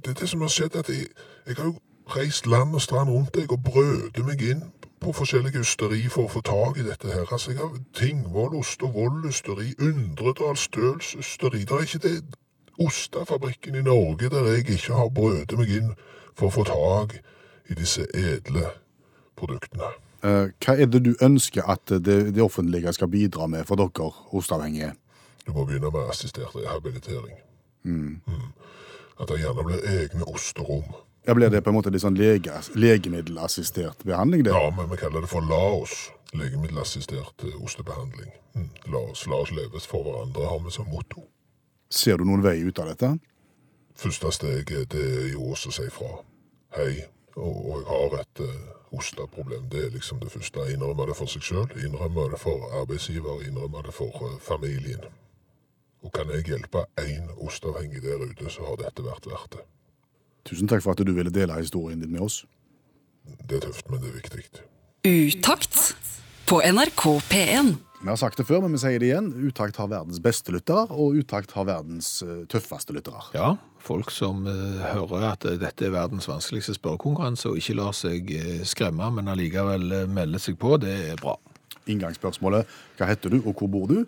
Det, 0.06 0.20
det 0.20 0.30
som 0.30 0.42
har 0.42 0.54
skjedd 0.54 0.76
er 0.76 0.86
at 0.86 0.90
jeg, 0.90 1.10
jeg 1.48 1.56
har 1.58 1.66
jo 1.66 1.76
reist 2.16 2.48
land 2.48 2.76
og 2.76 2.82
strand 2.82 3.10
rundt 3.10 3.36
deg 3.36 3.52
og 3.52 3.64
brødet 3.64 4.26
meg 4.26 4.42
inn 4.42 4.64
på 5.02 5.14
forskjellige 5.14 5.62
ysteri 5.62 6.08
for 6.10 6.26
å 6.26 6.32
få 6.32 6.42
tak 6.46 6.80
i 6.82 6.86
dette 6.88 7.12
her. 7.12 7.26
Altså, 7.32 7.52
jeg 7.52 7.62
har 7.62 7.78
Tingvollost 7.98 8.84
og 8.84 8.96
Vollysteri, 8.98 9.74
Undredal 9.82 10.58
Støls 10.58 11.14
ysteri. 11.20 11.64
Det 11.66 11.78
er 11.78 11.86
ikke 11.86 12.04
det 12.08 12.16
ostefabrikken 12.80 13.76
i 13.76 13.86
Norge 13.86 14.30
der 14.30 14.52
jeg 14.52 14.70
ikke 14.70 14.94
har 14.94 15.10
brødet 15.10 15.58
meg 15.58 15.72
inn 15.80 15.94
for 16.38 16.50
å 16.50 16.54
få 16.54 16.66
tak 16.70 17.18
i 17.70 17.78
disse 17.78 18.06
edle 18.14 18.70
produktene. 19.38 19.90
Eh, 20.26 20.50
hva 20.64 20.74
er 20.74 20.90
det 20.90 21.04
du 21.06 21.14
ønsker 21.22 21.66
at 21.70 21.86
det, 21.90 22.18
det 22.36 22.44
offentlige 22.44 22.94
skal 22.94 23.10
bidra 23.12 23.48
med 23.48 23.66
for 23.70 23.80
dere 23.80 24.12
osteavhengige? 24.34 24.94
Du 25.46 25.54
må 25.54 25.66
begynne 25.66 25.92
med 25.94 26.10
assistert 26.10 26.56
rehabilitering. 26.56 27.38
Mm. 27.84 28.22
At 29.22 29.30
det 29.30 29.40
gjerne 29.42 29.64
blir 29.66 29.86
egne 29.94 30.26
osterom. 30.28 30.90
Ja, 31.28 31.34
Blir 31.36 31.50
det 31.50 31.62
på 31.62 31.70
en 31.70 31.76
måte 31.76 31.92
litt 31.92 32.00
sånn 32.00 32.16
lege, 32.16 32.56
legemiddelassistert 32.80 34.06
behandling? 34.08 34.46
det? 34.48 34.54
Ja, 34.56 34.70
men 34.72 34.88
vi 34.88 34.96
kaller 35.02 35.26
det 35.26 35.28
for 35.28 35.44
LAOS. 35.44 35.96
Legemiddelassistert 36.40 37.44
eh, 37.44 37.58
ostebehandling. 37.60 38.32
Mm. 38.56 38.70
La 38.94 39.02
oss, 39.10 39.26
la 39.28 39.42
oss 39.44 39.52
leves 39.52 39.90
for 39.92 40.08
hverandre, 40.08 40.46
har 40.48 40.64
vi 40.64 40.72
som 40.72 40.88
motto. 40.88 41.26
Ser 41.92 42.24
du 42.24 42.24
noen 42.24 42.46
vei 42.48 42.62
ut 42.64 42.80
av 42.80 42.88
dette? 42.94 43.12
Første 44.00 44.32
steg 44.40 44.72
er 44.72 44.88
det 44.88 45.04
er 45.04 45.30
jo 45.34 45.52
også 45.52 45.74
å 45.74 45.78
si 45.82 45.92
fra. 45.92 46.14
Hei, 46.80 47.04
og, 47.36 47.56
og 47.60 47.76
jeg 47.76 47.88
har 47.92 48.20
et 48.22 48.44
uh, 48.48 48.74
osteproblem. 48.96 49.68
Det 49.68 49.84
er 49.84 49.96
liksom 50.00 50.24
det 50.24 50.32
første. 50.32 50.64
Innrømme 50.72 51.12
det 51.12 51.20
for 51.20 51.28
seg 51.28 51.44
sjøl, 51.44 51.68
innrømme 51.76 52.30
det 52.32 52.40
for 52.40 52.72
arbeidsgiver, 52.86 53.44
innrømme 53.50 53.84
det 53.84 54.00
for 54.00 54.16
uh, 54.24 54.40
familien. 54.40 55.04
Og 56.08 56.16
kan 56.16 56.32
jeg 56.32 56.54
hjelpe 56.54 56.88
én 57.04 57.28
osteavhengig 57.36 58.00
der 58.08 58.24
ute, 58.24 58.48
så 58.48 58.64
har 58.70 58.80
dette 58.80 59.04
vært 59.04 59.28
verdt 59.28 59.58
det. 59.60 59.74
Tusen 60.48 60.70
takk 60.70 60.84
for 60.86 60.96
at 60.96 61.04
du 61.04 61.12
ville 61.16 61.34
dele 61.34 61.60
historien 61.60 62.00
din 62.02 62.14
med 62.14 62.24
oss. 62.24 62.44
Det 63.48 63.60
er 63.60 63.68
tøft, 63.68 63.90
men 63.92 64.02
det 64.04 64.14
er 64.14 64.22
viktig. 64.22 64.64
Utakt 65.08 65.82
på 66.48 66.62
NRK 66.64 67.04
P1. 67.28 67.76
Vi 67.98 68.08
har 68.08 68.20
sagt 68.20 68.38
det 68.38 68.46
før, 68.46 68.62
men 68.64 68.76
vi 68.76 68.80
sier 68.80 69.02
det 69.02 69.10
igjen. 69.10 69.32
Utakt 69.50 69.80
har 69.82 69.90
verdens 69.92 70.22
beste 70.24 70.54
lyttere, 70.54 70.86
og 70.94 71.18
Utakt 71.18 71.52
har 71.58 71.66
verdens 71.68 72.22
eh, 72.24 72.46
tøffeste 72.52 72.94
lyttere. 72.96 73.24
Ja, 73.36 73.56
folk 73.82 74.12
som 74.14 74.46
uh, 74.46 74.84
hører 74.94 75.32
at 75.34 75.48
eh, 75.50 75.58
dette 75.60 75.88
er 75.88 75.96
verdens 75.96 76.30
vanskeligste 76.30 76.78
spørrekonkurranse, 76.78 77.50
og 77.50 77.60
ikke 77.60 77.76
lar 77.80 77.96
seg 77.98 78.32
skremme, 78.70 79.10
men 79.18 79.34
allikevel 79.34 80.06
melder 80.14 80.44
seg 80.44 80.60
på, 80.62 80.78
det 80.84 80.94
er 81.10 81.20
bra. 81.20 81.36
Inngangsspørsmålet 81.88 82.70
hva 83.00 83.10
heter 83.10 83.34
du, 83.34 83.42
og 83.42 83.58
hvor 83.58 83.72
bor 83.72 83.90
du? 83.90 84.04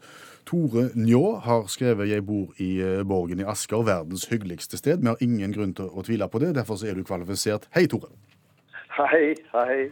Tore 0.49 0.89
Njå 0.95 1.39
har 1.39 1.67
skrevet 1.67 2.09
'Jeg 2.09 2.25
bor 2.25 2.53
i 2.57 2.81
eh, 2.81 3.03
Borgen 3.05 3.39
i 3.39 3.43
Asker', 3.43 3.85
verdens 3.85 4.25
hyggeligste 4.25 4.77
sted. 4.77 4.97
Vi 4.97 5.05
har 5.05 5.17
ingen 5.21 5.53
grunn 5.53 5.73
til 5.73 5.85
å 5.85 6.01
tvile 6.01 6.27
på 6.27 6.39
det, 6.39 6.55
derfor 6.55 6.75
så 6.75 6.87
er 6.89 6.93
du 6.93 7.03
kvalifisert. 7.03 7.67
Hei, 7.75 7.85
Tore. 7.85 8.09
Hei, 8.97 9.35
hei. 9.53 9.89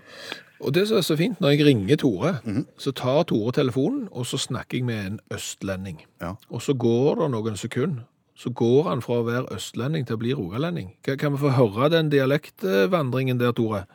Og 0.59 0.73
det 0.73 0.87
som 0.87 0.97
er 0.97 1.01
så 1.01 1.15
fint, 1.15 1.41
når 1.41 1.49
jeg 1.49 1.65
ringer 1.65 1.95
Tore, 1.95 2.33
så 2.77 2.91
tar 2.91 3.23
Tore 3.23 3.51
telefonen, 3.51 4.07
og 4.11 4.25
så 4.25 4.37
snakker 4.37 4.77
jeg 4.77 4.85
med 4.85 5.05
en 5.05 5.19
østlending. 5.31 6.01
Ja. 6.21 6.33
Og 6.49 6.61
så 6.61 6.73
går 6.73 7.21
det 7.21 7.31
noen 7.31 7.57
sekunder, 7.57 8.03
så 8.35 8.49
går 8.49 8.89
han 8.89 9.01
fra 9.01 9.21
å 9.21 9.27
være 9.27 9.53
østlending 9.53 10.07
til 10.07 10.17
å 10.17 10.21
bli 10.23 10.33
rogalending. 10.33 10.95
Kan, 11.03 11.17
kan 11.17 11.31
vi 11.31 11.37
få 11.37 11.53
høre 11.53 11.89
den 11.89 12.09
dialektvandringen 12.09 13.39
der, 13.39 13.51
Tore? 13.51 13.85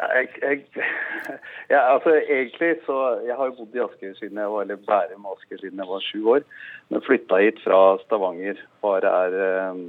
Jeg, 0.00 0.28
jeg, 0.42 0.62
ja, 1.72 1.80
altså 1.94 2.14
egentlig 2.16 2.70
så 2.86 3.20
Jeg 3.26 3.36
har 3.36 3.50
jo 3.50 3.56
bodd 3.58 3.76
i 3.76 3.82
Asker 3.84 4.14
siden 4.16 4.38
jeg 4.40 4.52
var, 4.52 4.62
eller 4.62 4.84
Bærum 4.88 5.26
Asker 5.34 5.60
siden 5.60 5.82
jeg 5.82 5.88
var 5.88 6.04
sju 6.06 6.20
år. 6.34 6.46
Men 6.88 7.04
flytta 7.06 7.40
hit 7.42 7.60
fra 7.64 7.80
Stavanger. 8.04 8.62
Far 8.80 9.04
er 9.04 9.36
eh, 9.46 9.82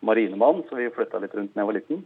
marinemann, 0.00 0.64
så 0.68 0.80
vi 0.80 0.90
flytta 0.94 1.20
litt 1.20 1.34
rundt 1.36 1.54
da 1.54 1.62
jeg 1.62 1.70
var 1.70 1.78
liten. 1.78 2.04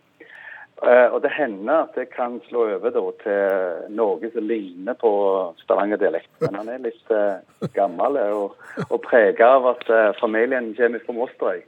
Eh, 0.79 1.09
og 1.11 1.23
det 1.25 1.33
hender 1.35 1.89
at 1.89 1.97
det 1.99 2.07
kan 2.13 2.37
slå 2.47 2.69
over 2.77 2.93
da, 2.95 3.03
til 3.25 3.95
noe 3.99 4.31
som 4.31 4.47
ligner 4.47 4.95
på 5.01 5.11
Stavanger-dialekt. 5.65 6.31
Men 6.45 6.59
han 6.61 6.71
er 6.71 6.85
litt 6.85 7.11
eh, 7.15 7.41
gammel 7.75 8.21
og, 8.23 8.55
og 8.87 9.01
prega 9.03 9.49
av 9.57 9.67
at 9.73 9.83
eh, 9.91 10.13
familien 10.21 10.71
kommer 10.79 11.03
fra 11.03 11.17
Mosterøy. 11.17 11.65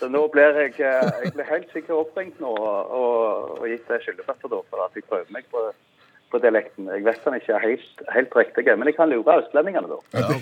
Så 0.00 0.08
nå 0.08 0.24
blir 0.32 0.56
jeg, 0.56 0.72
eh, 0.80 1.10
jeg 1.26 1.34
blir 1.36 1.50
helt 1.50 1.74
sikkert 1.74 1.98
oppringt 1.98 2.40
nå 2.40 2.54
og, 2.56 2.96
og, 3.60 3.66
gitt 3.68 3.92
skyldepapir 4.06 4.56
for 4.56 4.86
at 4.86 4.96
jeg 4.96 5.06
prøver 5.10 5.36
meg 5.36 5.44
på, 5.52 5.66
på 6.32 6.40
dialekten. 6.40 6.88
Jeg 6.96 7.04
vet 7.10 7.20
den 7.26 7.36
ikke 7.42 7.58
er 7.58 7.66
helt, 7.66 8.06
helt 8.16 8.40
riktig, 8.40 8.66
men 8.72 8.88
jeg 8.88 8.96
kan 8.96 9.12
lure 9.12 9.42
østlendingene 9.44 9.92
da. 9.92 10.00
Ja. 10.16 10.40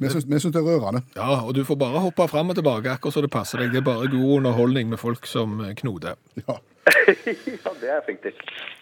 Vi 0.00 0.08
syns 0.08 0.24
vi 0.24 0.38
syns 0.40 0.54
det 0.54 0.62
er 0.62 0.66
rørende. 0.66 1.02
Ja, 1.16 1.42
og 1.44 1.52
du 1.54 1.60
får 1.68 1.76
bare 1.80 2.00
hoppe 2.00 2.26
fram 2.32 2.50
og 2.52 2.56
tilbake 2.56 2.88
akkurat 2.88 3.14
så 3.14 3.22
det 3.24 3.30
passer 3.32 3.60
deg. 3.60 3.74
Det 3.74 3.82
er 3.82 3.88
bare 3.90 4.08
god 4.08 4.36
underholdning 4.38 4.88
med 4.88 5.00
folk 5.00 5.26
som 5.28 5.58
knoter. 5.60 5.74
knoder. 5.82 6.16
Ja. 6.48 6.56
ja, 7.64 7.72
det 7.80 7.90
er 7.92 8.00
fiktivt. 8.06 8.40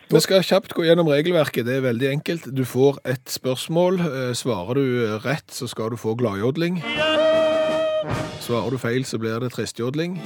Vi 0.09 0.21
skal 0.25 0.45
kjapt 0.47 0.73
gå 0.73 0.87
gjennom 0.87 1.11
regelverket. 1.11 1.67
Det 1.67 1.75
er 1.77 1.85
veldig 1.85 2.09
enkelt. 2.15 2.47
Du 2.55 2.65
får 2.65 3.01
ett 3.05 3.29
spørsmål. 3.29 3.99
Eh, 4.01 4.33
Svarer 4.39 4.79
du 4.79 5.19
rett, 5.25 5.51
så 5.53 5.69
skal 5.69 5.91
du 5.93 5.99
få 6.01 6.15
gladjodling. 6.17 6.79
Svarer 8.41 8.71
du 8.71 8.79
feil, 8.81 9.05
så 9.05 9.19
blir 9.21 9.43
det 9.43 9.51
tristjodling. 9.53 10.21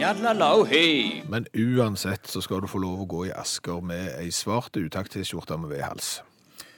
Men 1.33 1.49
uansett 1.57 2.29
så 2.31 2.45
skal 2.45 2.63
du 2.63 2.69
få 2.71 2.79
lov 2.85 3.03
å 3.03 3.09
gå 3.11 3.27
i 3.31 3.35
Asker 3.35 3.81
med 3.83 4.13
ei 4.21 4.31
svart 4.31 4.77
utakt-T-skjorte 4.79 5.59
med 5.59 5.73
V-hals. 5.73 6.21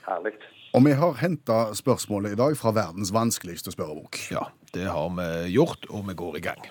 Herlig. 0.07 0.39
Og 0.75 0.83
vi 0.83 0.93
har 0.99 1.19
henta 1.21 1.59
spørsmålet 1.79 2.33
i 2.35 2.39
dag 2.39 2.57
fra 2.59 2.73
verdens 2.75 3.13
vanskeligste 3.15 3.71
spørrebok. 3.71 4.19
Ja, 4.35 4.49
det 4.75 4.89
har 4.91 5.13
vi 5.15 5.27
gjort, 5.55 5.87
og 5.87 6.09
vi 6.09 6.17
går 6.19 6.39
i 6.41 6.43
gang. 6.49 6.65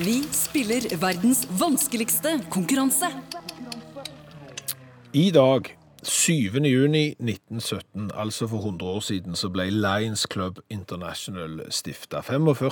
Vi 0.00 0.16
spiller 0.34 0.88
verdens 0.98 1.44
vanskeligste 1.60 2.32
konkurranse. 2.50 3.12
I 5.14 5.28
dag, 5.30 5.70
7. 6.02 6.32
juni 6.64 7.08
1917, 7.08 8.10
altså 8.14 8.46
for 8.46 8.56
100 8.56 8.90
år 8.90 9.00
siden, 9.00 9.34
så 9.36 9.48
ble 9.48 9.70
Lions 9.70 10.26
Club 10.32 10.58
International 10.70 11.60
stifta. 11.70 12.20
45 12.20 12.70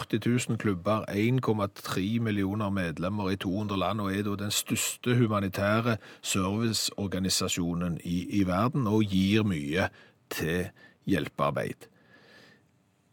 000 0.49 0.59
klubber, 0.59 1.05
1,3 1.09 2.21
millioner 2.21 2.71
medlemmer 2.71 3.31
i 3.31 3.37
200 3.37 3.81
land, 3.81 4.01
og 4.01 4.17
er 4.17 4.23
da 4.23 4.45
den 4.45 4.51
største 4.51 5.17
humanitære 5.17 5.97
serviceorganisasjonen 6.23 8.01
i, 8.05 8.41
i 8.41 8.47
verden, 8.47 8.87
og 8.87 9.03
gir 9.05 9.43
mye 9.43 9.89
til 10.31 10.69
hjelpearbeid. 11.07 11.89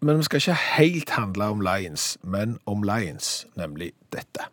Men 0.02 0.18
vi 0.18 0.24
skal 0.24 0.38
ikke 0.38 0.58
helt 0.78 1.10
handle 1.10 1.44
om 1.44 1.62
Lions, 1.62 2.18
men 2.24 2.60
om 2.66 2.84
Lions, 2.84 3.48
nemlig 3.56 3.92
dette. 4.14 4.48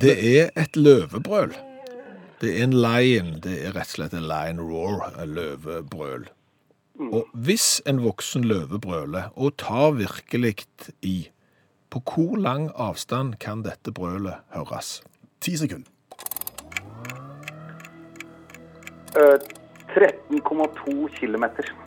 Det 0.00 0.38
er 0.38 0.50
et 0.54 0.76
løvebrøl. 0.76 1.54
Det 2.40 2.52
er 2.52 2.64
en 2.64 2.76
lion, 2.76 3.40
det 3.42 3.56
er 3.64 3.74
rett 3.74 3.90
og 3.90 3.94
slett 3.96 4.14
en 4.14 4.28
lion 4.28 4.60
roar, 4.60 5.08
en 5.18 5.34
løvebrøl. 5.34 6.28
Og 7.00 7.26
hvis 7.32 7.82
en 7.86 8.04
voksen 8.04 8.44
løve 8.44 8.80
brøler, 8.80 9.32
og 9.34 9.56
tar 9.58 9.90
virkelig 9.98 10.54
i, 11.02 11.28
på 11.90 12.02
hvor 12.06 12.36
lang 12.36 12.70
avstand 12.74 13.34
kan 13.42 13.64
dette 13.66 13.92
brølet 13.92 14.34
høres? 14.54 15.02
Ti 15.40 15.56
sekunder. 15.56 15.90
Eh, 19.16 19.38
13,2 19.96 21.85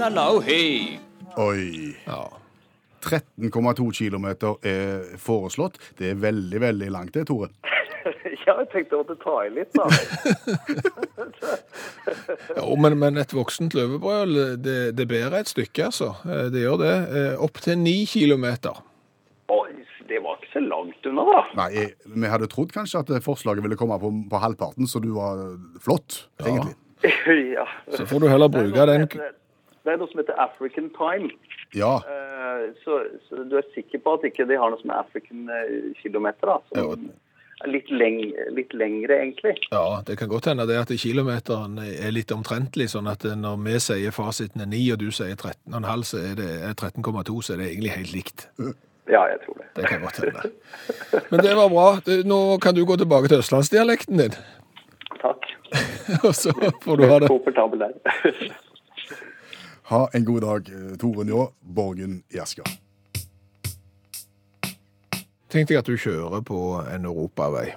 kilometer. 0.00 1.00
Oi. 1.36 1.96
Ja. 2.06 2.30
13,2 3.00 3.92
km 3.92 4.26
er 4.62 5.16
foreslått. 5.18 5.78
Det 5.98 6.10
er 6.10 6.20
veldig, 6.20 6.60
veldig 6.60 6.90
langt 6.92 7.14
det, 7.16 7.26
Tore. 7.30 7.48
ja, 8.46 8.54
jeg 8.60 8.68
tenkte 8.72 8.96
jeg 8.96 9.00
måtte 9.00 9.16
ta 9.22 9.36
i 9.46 9.50
litt, 9.54 9.72
da. 9.76 9.86
ja, 12.56 12.66
men, 12.80 12.98
men 13.00 13.20
et 13.20 13.34
voksent 13.36 13.76
løvebrøl, 13.76 14.36
det, 14.60 14.78
det 14.98 15.08
bærer 15.08 15.40
et 15.40 15.52
stykke, 15.52 15.88
altså. 15.90 16.12
Eh, 16.28 16.46
Det 16.52 16.64
gjør 16.66 16.80
det. 16.82 16.94
Opptil 17.00 17.44
Opp 17.48 17.64
til 17.64 17.80
ni 17.80 17.96
kilometer. 18.10 18.82
Oi, 19.50 19.72
det 20.08 20.20
var 20.24 20.38
ikke 20.40 20.52
så 20.52 20.64
langt 20.64 21.10
unna, 21.10 21.26
da. 21.30 21.42
Nei, 21.62 21.70
jeg, 21.78 21.90
vi 22.20 22.30
hadde 22.34 22.50
trodd 22.52 22.72
kanskje 22.76 23.04
at 23.04 23.16
forslaget 23.24 23.64
ville 23.64 23.80
komme 23.80 23.96
på, 24.02 24.12
på 24.30 24.44
halvparten, 24.44 24.88
så 24.90 25.00
du 25.02 25.12
var 25.16 25.44
flott, 25.82 26.24
egentlig. 26.44 26.76
ja. 27.56 27.64
Så 27.96 28.04
får 28.08 28.26
du 28.26 28.28
heller 28.28 28.52
bruke 28.52 28.88
den 28.92 29.08
Det 29.90 29.96
er 29.96 30.02
noe 30.04 30.10
som 30.12 30.20
heter 30.22 30.36
African 30.38 30.86
time. 30.94 31.32
Ja. 31.74 31.96
Eh, 32.06 32.68
Så, 32.84 33.00
så 33.26 33.42
du 33.50 33.56
er 33.58 33.66
sikker 33.74 33.98
på 34.04 34.12
at 34.14 34.26
ikke 34.28 34.46
de 34.46 34.58
har 34.58 34.70
noe 34.70 34.78
som 34.78 34.92
er 34.92 35.00
African 35.02 35.48
eh, 35.50 35.90
kilometer, 35.98 36.46
da? 36.46 36.60
Som 36.70 37.08
er 37.64 37.72
litt, 37.74 37.90
leng, 37.90 38.20
litt 38.54 38.70
lengre, 38.72 39.16
egentlig. 39.18 39.56
Ja, 39.72 39.98
det 40.06 40.16
kan 40.20 40.30
godt 40.30 40.46
hende 40.46 40.68
det 40.70 40.78
at 40.78 40.92
kilometeren 41.02 41.74
er 41.82 42.14
litt 42.14 42.30
omtrentlig, 42.30 42.86
sånn 42.92 43.10
at 43.10 43.26
når 43.26 43.58
vi 43.66 43.74
sier 43.82 44.14
fasiten 44.14 44.62
er 44.62 44.70
9, 44.70 44.84
og 44.94 45.02
du 45.02 45.10
sier 45.10 45.34
13,5, 45.34 46.06
så 46.12 46.22
er 46.22 46.38
det 46.38 46.48
er 46.70 46.78
13,2, 46.78 47.42
så 47.42 47.56
er 47.56 47.60
det 47.64 47.68
egentlig 47.72 47.92
helt 47.96 48.14
likt. 48.14 48.46
Ja, 49.10 49.26
jeg 49.26 49.42
tror 49.42 49.58
det. 49.58 49.68
Det 49.74 49.90
kan 49.90 50.06
godt 50.06 50.22
hende. 50.22 50.54
Men 51.34 51.44
det 51.44 51.58
var 51.58 51.74
bra. 51.74 51.88
Nå 52.30 52.40
kan 52.62 52.78
du 52.78 52.84
gå 52.86 52.96
tilbake 53.02 53.32
til 53.32 53.42
østlandsdialekten 53.42 54.22
din, 54.22 54.38
Takk. 55.20 55.50
og 56.26 56.32
så 56.34 56.54
får 56.80 56.96
du 56.96 57.06
ha 57.10 57.20
det. 57.20 57.28
Komfortabel 57.28 57.82
der. 57.84 58.60
Ha 59.90 60.04
en 60.14 60.24
god 60.24 60.40
dag, 60.44 60.68
eh, 60.70 60.96
Tore 61.00 61.24
Njå, 61.26 61.48
Borgen 61.74 62.20
i 62.30 62.38
Asker. 62.38 62.66
Tenk 65.50 65.66
deg 65.66 65.80
at 65.80 65.88
du 65.90 65.96
kjører 65.98 66.44
på 66.46 66.58
en 66.92 67.08
europavei. 67.10 67.72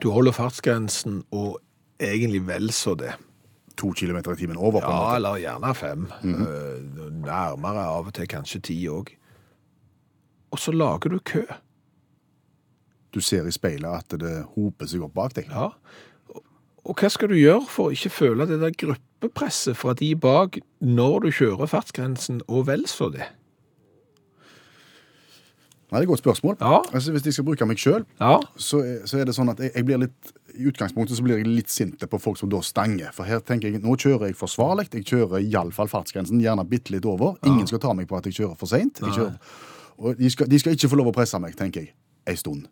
Du 0.00 0.08
holder 0.14 0.32
fartsgrensen 0.32 1.22
og 1.36 1.58
egentlig 2.00 2.40
vel 2.48 2.70
så 2.72 2.94
det. 2.96 3.12
To 3.76 3.90
kilometer 3.92 4.32
i 4.32 4.40
timen 4.40 4.56
over, 4.56 4.80
på 4.80 4.88
en 4.88 4.96
måte. 4.96 5.10
Ja, 5.10 5.16
eller 5.18 5.42
gjerne 5.42 5.74
fem. 5.76 6.06
Eh, 6.24 7.10
Nærmere 7.26 7.84
av 7.84 8.08
og 8.08 8.14
til 8.16 8.28
kanskje 8.32 8.62
ti 8.70 8.78
òg. 8.88 9.12
Og 10.52 10.58
så 10.62 10.72
lager 10.72 11.12
du 11.12 11.18
kø. 11.20 11.42
Du 13.12 13.20
ser 13.20 13.44
i 13.48 13.52
speilet 13.52 13.92
at 13.92 14.16
det 14.20 14.46
hoper 14.54 14.88
seg 14.88 15.04
opp 15.04 15.12
bak 15.16 15.34
deg. 15.36 15.50
Ja. 15.52 15.68
Og- 16.84 16.96
hva 16.96 17.10
skal 17.10 17.28
du 17.28 17.34
gjøre 17.34 17.66
for 17.68 17.90
å 17.90 17.92
ikke 17.92 18.10
føle 18.14 18.46
det 18.48 18.60
der 18.60 18.70
gruppepresset 19.20 19.76
fra 19.76 19.94
de 19.94 20.14
bak 20.16 20.58
når 20.80 21.20
du 21.26 21.30
kjører 21.32 21.66
fartsgrensen 21.70 22.42
og 22.48 22.66
vel 22.68 22.86
så 22.86 23.08
det? 23.12 23.24
Nei, 25.86 26.00
det 26.00 26.02
er 26.02 26.02
et 26.02 26.08
godt 26.10 26.18
spørsmål. 26.18 26.56
Ja. 26.60 26.80
Altså, 26.92 27.12
hvis 27.14 27.24
jeg 27.28 27.32
skal 27.36 27.44
bruke 27.46 27.66
meg 27.66 27.78
sjøl, 27.78 28.04
Ja. 28.20 28.40
så, 28.58 28.80
så 29.06 29.20
er 29.20 29.24
det 29.28 29.34
sånn 29.36 29.48
at 29.52 29.60
jeg, 29.62 29.70
jeg 29.76 29.86
blir 29.86 30.00
litt 30.02 30.32
I 30.58 30.66
utgangspunktet 30.70 31.16
så 31.18 31.22
blir 31.22 31.36
jeg 31.38 31.46
litt 31.46 31.70
sint 31.70 32.00
på 32.10 32.18
folk 32.18 32.38
som 32.40 32.48
da 32.50 32.58
stanger. 32.64 33.12
For 33.14 33.28
her 33.28 33.38
tenker 33.44 33.70
jeg 33.70 33.82
nå 33.84 33.94
kjører 34.00 34.26
jeg 34.32 34.36
forsvarlig. 34.40 34.88
Jeg 34.96 35.04
kjører 35.06 35.44
iallfall 35.44 35.88
fartsgrensen, 35.92 36.40
gjerne 36.42 36.64
bitte 36.66 36.90
litt 36.94 37.04
over. 37.06 37.36
Ingen 37.46 37.68
skal 37.70 37.78
ta 37.84 37.92
meg 37.94 38.08
på 38.10 38.16
at 38.18 38.26
jeg 38.26 38.34
kjører 38.40 38.56
for 38.58 38.66
seint. 38.66 38.98
Og 39.96 40.16
de 40.18 40.30
skal, 40.32 40.48
de 40.50 40.58
skal 40.58 40.74
ikke 40.74 40.88
få 40.90 40.96
lov 40.98 41.12
å 41.12 41.14
presse 41.16 41.38
meg, 41.40 41.54
tenker 41.56 41.84
jeg, 41.86 41.94
ei 42.26 42.34
stund. 42.36 42.66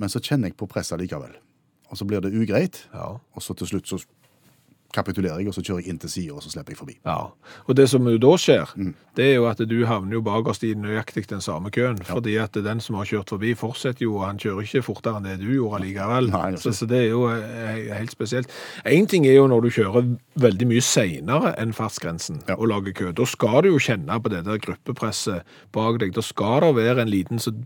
men 0.00 0.08
så 0.08 0.16
kjenner 0.24 0.48
jeg 0.48 0.56
på 0.56 0.64
presset 0.70 0.96
likevel. 1.00 1.34
Og 1.90 1.98
så 1.98 2.06
blir 2.08 2.20
det 2.24 2.30
ugreit, 2.32 2.86
Ja. 2.94 3.18
og 3.34 3.42
så 3.42 3.52
til 3.58 3.66
slutt 3.66 3.86
så 3.90 3.98
kapitulerer 4.94 5.38
jeg, 5.38 5.48
og 5.50 5.54
så 5.54 5.62
kjører 5.62 5.82
jeg 5.84 5.92
inn 5.92 5.98
til 6.02 6.10
sida, 6.10 6.34
og 6.34 6.42
så 6.42 6.50
slipper 6.52 6.72
jeg 6.74 6.78
forbi. 6.80 6.94
Ja, 7.06 7.18
og 7.66 7.76
det 7.78 7.86
som 7.92 8.08
jo 8.10 8.18
da 8.18 8.32
skjer, 8.40 8.72
det 9.16 9.24
er 9.26 9.34
jo 9.36 9.46
at 9.50 9.60
du 9.70 9.76
havner 9.86 10.16
jo 10.18 10.22
bakerst 10.26 10.64
i 10.66 10.72
nøyaktig 10.74 11.26
den 11.30 11.40
samme 11.44 11.70
køen, 11.74 11.98
fordi 12.08 12.34
at 12.42 12.54
den 12.64 12.80
som 12.82 12.96
har 12.98 13.06
kjørt 13.10 13.30
forbi 13.30 13.54
fortsetter 13.58 14.04
jo, 14.06 14.16
og 14.18 14.26
han 14.26 14.40
kjører 14.42 14.66
ikke 14.66 14.82
fortere 14.86 15.20
enn 15.20 15.28
det 15.30 15.36
du 15.42 15.48
gjorde 15.54 15.82
likevel. 15.84 16.30
Nei, 16.34 16.52
så, 16.60 16.72
så 16.74 16.88
det 16.90 17.04
er 17.04 17.08
jo 17.12 17.24
eh, 17.30 17.90
helt 17.96 18.10
spesielt. 18.14 18.50
En 18.84 19.06
ting 19.10 19.26
er 19.30 19.36
jo 19.38 19.46
når 19.50 19.66
du 19.66 19.70
kjører 19.78 20.10
veldig 20.42 20.70
mye 20.72 20.82
senere 20.84 21.54
enn 21.60 21.74
fartsgrensen 21.76 22.42
Ja. 22.48 22.56
og 22.58 22.68
lager 22.72 22.92
kø. 22.96 23.12
Da 23.14 23.26
skal 23.28 23.62
du 23.62 23.70
jo 23.74 23.78
kjenne 23.82 24.18
på 24.22 24.30
det 24.32 24.44
der 24.46 24.58
gruppepresset 24.62 25.46
bak 25.74 26.00
deg. 26.02 26.14
Da 26.16 26.22
skal 26.24 26.60
det 26.66 26.74
være 26.80 27.02
en 27.04 27.10
liten 27.12 27.38
som 27.42 27.62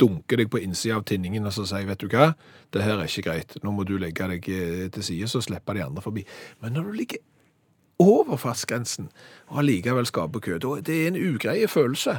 dunker 0.00 0.40
deg 0.40 0.50
på 0.50 0.60
innsida 0.62 0.98
av 0.98 1.04
tinningen 1.08 1.46
og 1.46 1.54
så 1.54 1.66
sier, 1.68 1.86
vet 1.88 2.02
du 2.02 2.08
hva, 2.10 2.32
det 2.74 2.82
her 2.82 2.98
er 2.98 3.10
ikke 3.10 3.28
greit. 3.28 3.54
Nå 3.62 3.74
må 3.74 3.86
du 3.86 3.96
legge 4.00 4.26
deg 4.34 4.50
eh, 4.50 4.88
til 4.94 5.06
side, 5.06 5.30
så 5.30 5.42
slipper 5.44 5.78
de 5.78 5.86
andre 5.86 6.04
forbi. 6.04 6.26
Men 6.62 6.76
når 6.76 6.90
du 6.90 6.98
ligger 6.98 7.22
over 8.02 8.36
fartsgrensen 8.36 9.08
og 9.52 9.58
allikevel 9.62 10.06
skaper 10.08 10.42
kø. 10.42 10.58
Da, 10.62 10.76
det 10.82 10.96
er 11.02 11.12
en 11.12 11.20
ugreie 11.20 11.68
følelse. 11.70 12.18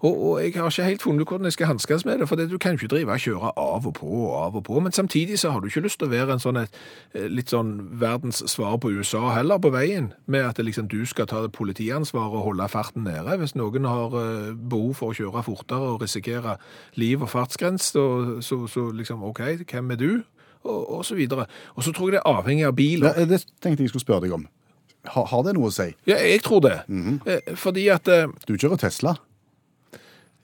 Og, 0.00 0.18
og 0.22 0.34
jeg 0.44 0.52
har 0.54 0.70
ikke 0.70 0.84
helt 0.86 1.02
funnet 1.02 1.24
ut 1.24 1.30
hvordan 1.32 1.48
jeg 1.48 1.52
skal 1.56 1.66
hanskes 1.72 2.04
med 2.06 2.20
det, 2.20 2.28
for 2.30 2.38
det, 2.38 2.44
du 2.50 2.58
kan 2.62 2.76
jo 2.76 2.78
ikke 2.78 2.90
drive 2.92 3.10
og 3.16 3.22
kjøre 3.24 3.48
av 3.58 3.86
og 3.88 3.94
på 3.98 4.06
og 4.06 4.34
av 4.44 4.58
og 4.60 4.64
på, 4.68 4.78
men 4.84 4.92
samtidig 4.94 5.38
så 5.42 5.50
har 5.50 5.60
du 5.60 5.66
ikke 5.66 5.82
lyst 5.82 5.98
til 5.98 6.06
å 6.06 6.12
være 6.12 6.36
en 6.36 6.42
sånn 6.42 6.60
et, 6.60 6.78
eh, 7.18 7.26
litt 7.26 7.50
sånn 7.50 7.72
verdens 7.98 8.44
svar 8.46 8.76
på 8.78 8.92
USA 8.94 9.32
heller 9.34 9.58
på 9.58 9.72
veien, 9.74 10.12
med 10.30 10.46
at 10.46 10.60
det 10.60 10.68
liksom 10.68 10.86
du 10.92 11.02
skal 11.06 11.26
ta 11.26 11.42
det 11.42 11.50
politiansvaret 11.56 12.38
og 12.38 12.46
holde 12.46 12.68
farten 12.70 13.08
nede. 13.08 13.38
Hvis 13.42 13.56
noen 13.58 13.90
har 13.90 14.14
eh, 14.22 14.54
behov 14.54 14.94
for 15.00 15.10
å 15.10 15.18
kjøre 15.18 15.42
fortere 15.42 15.92
og 15.96 16.02
risikere 16.06 16.58
liv 16.94 17.22
og 17.26 17.32
fartsgrense, 17.34 17.90
så, 17.90 18.06
så, 18.40 18.62
så 18.70 18.90
liksom, 18.94 19.24
ok, 19.26 19.42
hvem 19.66 19.90
er 19.96 19.98
du? 19.98 20.10
Og, 20.62 20.98
og 20.98 21.04
så 21.06 21.14
videre. 21.18 21.46
Og 21.74 21.82
så 21.86 21.90
tror 21.94 22.10
jeg 22.12 22.18
det 22.18 22.22
er 22.22 22.38
avhengig 22.38 22.66
av 22.66 22.74
bil. 22.78 23.02
Ja, 23.02 23.26
det 23.26 23.44
tenkte 23.62 23.82
jeg 23.82 23.90
skulle 23.90 24.06
spørre 24.06 24.26
deg 24.26 24.34
om. 24.38 24.46
Har, 25.08 25.26
har 25.30 25.42
det 25.46 25.54
noe 25.56 25.70
å 25.70 25.74
si? 25.74 25.90
Ja, 26.06 26.18
jeg 26.22 26.42
tror 26.44 26.60
det. 26.62 26.76
Eh, 27.26 27.54
Fordi 27.56 27.86
at 27.94 28.06
Du 28.46 28.54
kjører 28.54 28.78
Tesla. 28.78 29.14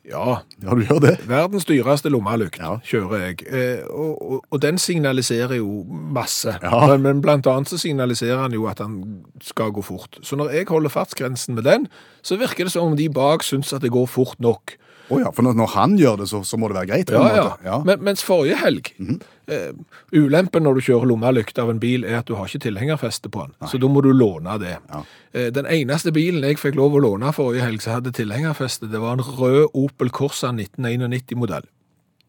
Ja, 0.05 0.43
Ja, 0.63 0.75
du 0.77 0.83
gjør 0.85 1.01
det. 1.01 1.15
verdens 1.29 1.65
dyreste 1.65 2.11
lommelykt 2.13 2.59
Ja. 2.61 2.77
kjører 2.85 3.21
jeg. 3.27 3.47
Eh, 3.49 3.85
Og, 3.89 4.21
og, 4.33 4.45
og 4.51 4.61
den 4.63 4.77
signaliserer 4.79 5.57
jo 5.57 5.85
masse. 5.89 6.59
Ja. 6.63 6.87
Men, 6.87 7.03
men 7.03 7.23
blant 7.23 7.47
annet 7.47 7.69
så 7.73 7.79
signaliserer 7.81 8.43
han 8.43 8.53
jo 8.53 8.67
at 8.69 8.79
han 8.85 9.25
skal 9.41 9.71
gå 9.73 9.83
fort. 9.83 10.19
Så 10.23 10.37
når 10.37 10.51
jeg 10.53 10.67
holder 10.69 10.89
fartsgrensen 10.93 11.55
med 11.55 11.65
den, 11.65 11.87
så 12.23 12.37
virker 12.37 12.65
det 12.65 12.73
som 12.73 12.93
om 12.93 12.97
de 12.97 13.09
bak 13.09 13.43
syns 13.43 13.73
at 13.73 13.81
det 13.83 13.91
går 13.93 14.07
fort 14.07 14.37
nok. 14.41 14.77
Å 15.13 15.19
ja, 15.21 15.31
for 15.37 15.45
når, 15.45 15.57
når 15.59 15.69
han 15.75 15.95
gjør 16.01 16.17
det, 16.23 16.27
så, 16.31 16.39
så 16.49 16.57
må 16.57 16.69
det 16.71 16.79
være 16.79 16.89
greit? 16.89 17.11
på 17.11 17.19
en 17.21 17.27
Ja, 17.29 17.35
ja. 17.37 17.43
måte. 17.51 17.65
ja. 17.69 17.79
Men, 17.85 18.01
mens 18.07 18.23
forrige 18.25 18.57
helg 18.63 18.89
eh, 19.53 19.73
Ulempen 20.17 20.65
når 20.65 20.79
du 20.79 20.85
kjører 20.87 21.11
lommelykt 21.11 21.59
av 21.61 21.69
en 21.75 21.81
bil, 21.83 22.07
er 22.09 22.23
at 22.23 22.27
du 22.31 22.35
har 22.39 22.49
ikke 22.49 22.63
tilhengerfeste 22.65 23.29
på 23.29 23.45
den. 23.45 23.53
Så 23.69 23.77
da 23.83 23.91
må 23.93 24.01
du 24.05 24.09
låne 24.17 24.57
det. 24.63 24.79
Ja. 24.89 25.03
Eh, 25.37 25.51
den 25.53 25.69
eneste 25.69 26.13
bilen 26.17 26.47
jeg 26.49 26.57
fikk 26.63 26.79
lov 26.81 26.97
å 26.97 27.03
låne 27.05 27.33
forrige 27.37 27.67
helg 27.67 27.85
som 27.85 27.99
hadde 27.99 28.15
tilhengerfeste, 28.17 28.89
det 28.93 29.03
var 29.05 29.19
en 29.19 29.27
rød 29.27 29.69
Opel 29.77 30.09
Corsa 30.15 30.55
1991-modell. 30.57 31.69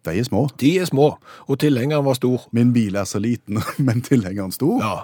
De 0.06 0.20
er 0.20 0.28
små. 0.28 0.44
De 0.62 0.76
er 0.84 0.86
små, 0.86 1.08
og 1.50 1.58
tilhengeren 1.64 2.06
var 2.06 2.20
stor. 2.20 2.44
Min 2.54 2.74
bil 2.76 3.00
er 3.00 3.08
så 3.10 3.18
liten, 3.24 3.58
men 3.88 4.04
tilhengeren 4.06 4.52
stor. 4.54 4.84
Ja. 4.84 4.98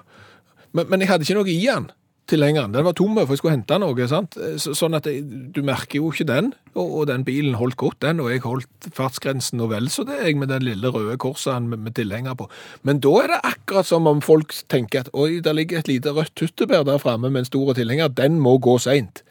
Men, 0.76 0.92
men 0.92 1.02
jeg 1.04 1.10
hadde 1.10 1.26
ikke 1.26 1.40
noe 1.40 1.50
i 1.52 1.58
den. 1.66 1.88
Tilhengeren. 2.32 2.72
Den 2.72 2.86
var 2.88 2.96
tom, 2.96 3.18
for 3.20 3.34
jeg 3.34 3.42
skulle 3.42 3.56
hente 3.58 3.78
noe. 3.82 4.08
sant? 4.08 4.38
Så, 4.62 4.72
sånn 4.78 4.96
at 4.96 5.08
jeg, 5.10 5.26
du 5.52 5.60
merker 5.68 6.00
jo 6.00 6.12
ikke 6.14 6.28
den. 6.30 6.54
Og, 6.72 7.02
og 7.02 7.08
den 7.10 7.26
bilen 7.28 7.58
holdt 7.60 7.76
godt, 7.82 8.00
den. 8.06 8.22
Og 8.24 8.30
jeg 8.32 8.44
holdt 8.46 8.88
fartsgrensen 8.96 9.60
og 9.64 9.74
vel 9.74 9.90
så 9.92 10.06
det, 10.08 10.22
jeg 10.24 10.38
med 10.40 10.52
den 10.54 10.64
lille 10.64 10.92
røde 10.94 11.18
Corsaen 11.20 11.68
med, 11.72 11.82
med 11.84 11.96
tilhenger 12.00 12.38
på. 12.40 12.48
Men 12.88 13.02
da 13.04 13.12
er 13.20 13.34
det 13.34 13.40
akkurat 13.52 13.90
som 13.90 14.08
om 14.08 14.24
folk 14.24 14.56
tenker 14.72 15.04
at 15.04 15.12
oi, 15.12 15.42
der 15.44 15.58
ligger 15.58 15.82
et 15.82 15.92
lite 15.92 16.14
rødt 16.16 16.32
tyttebær 16.40 16.86
der 16.88 17.02
framme 17.04 17.30
med 17.30 17.44
en 17.44 17.50
stor 17.52 17.74
tilhenger. 17.76 18.14
Den 18.16 18.40
må 18.40 18.56
gå 18.64 18.78
seint. 18.80 19.24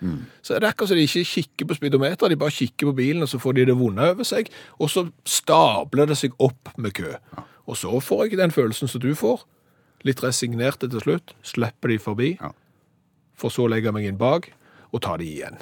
Så 0.45 0.57
er 0.57 0.63
det 0.65 0.75
akkurat 0.75 0.93
som 0.93 1.01
de 1.01 1.09
ikke 1.09 1.25
kikker 1.33 1.71
på 1.71 1.79
speedometer, 1.81 2.29
de 2.29 2.37
bare 2.41 2.55
kikker 2.55 2.91
på 2.91 2.97
bilen, 3.01 3.25
og 3.25 3.33
så 3.33 3.41
får 3.41 3.57
de 3.57 3.69
det 3.71 3.79
vonde 3.81 4.11
over 4.13 4.29
seg. 4.29 4.53
Og 4.79 4.93
så 4.93 5.07
stabler 5.25 6.11
det 6.11 6.21
seg 6.21 6.37
opp 6.43 6.75
med 6.77 6.93
kø. 7.01 7.15
Og 7.71 7.79
så 7.81 8.01
får 8.03 8.27
jeg 8.29 8.41
den 8.41 8.53
følelsen 8.53 8.91
som 8.91 9.03
du 9.03 9.15
får. 9.17 9.47
Litt 10.05 10.23
resignerte 10.25 10.89
til 10.89 11.03
slutt. 11.05 11.35
Slipper 11.45 11.93
de 11.93 11.99
forbi. 12.01 12.35
Ja. 12.41 12.53
For 13.41 13.53
så 13.53 13.67
å 13.67 13.73
legge 13.73 13.93
meg 13.97 14.09
inn 14.09 14.21
bak 14.21 14.51
og 14.91 15.05
ta 15.05 15.17
de 15.21 15.29
igjen. 15.29 15.61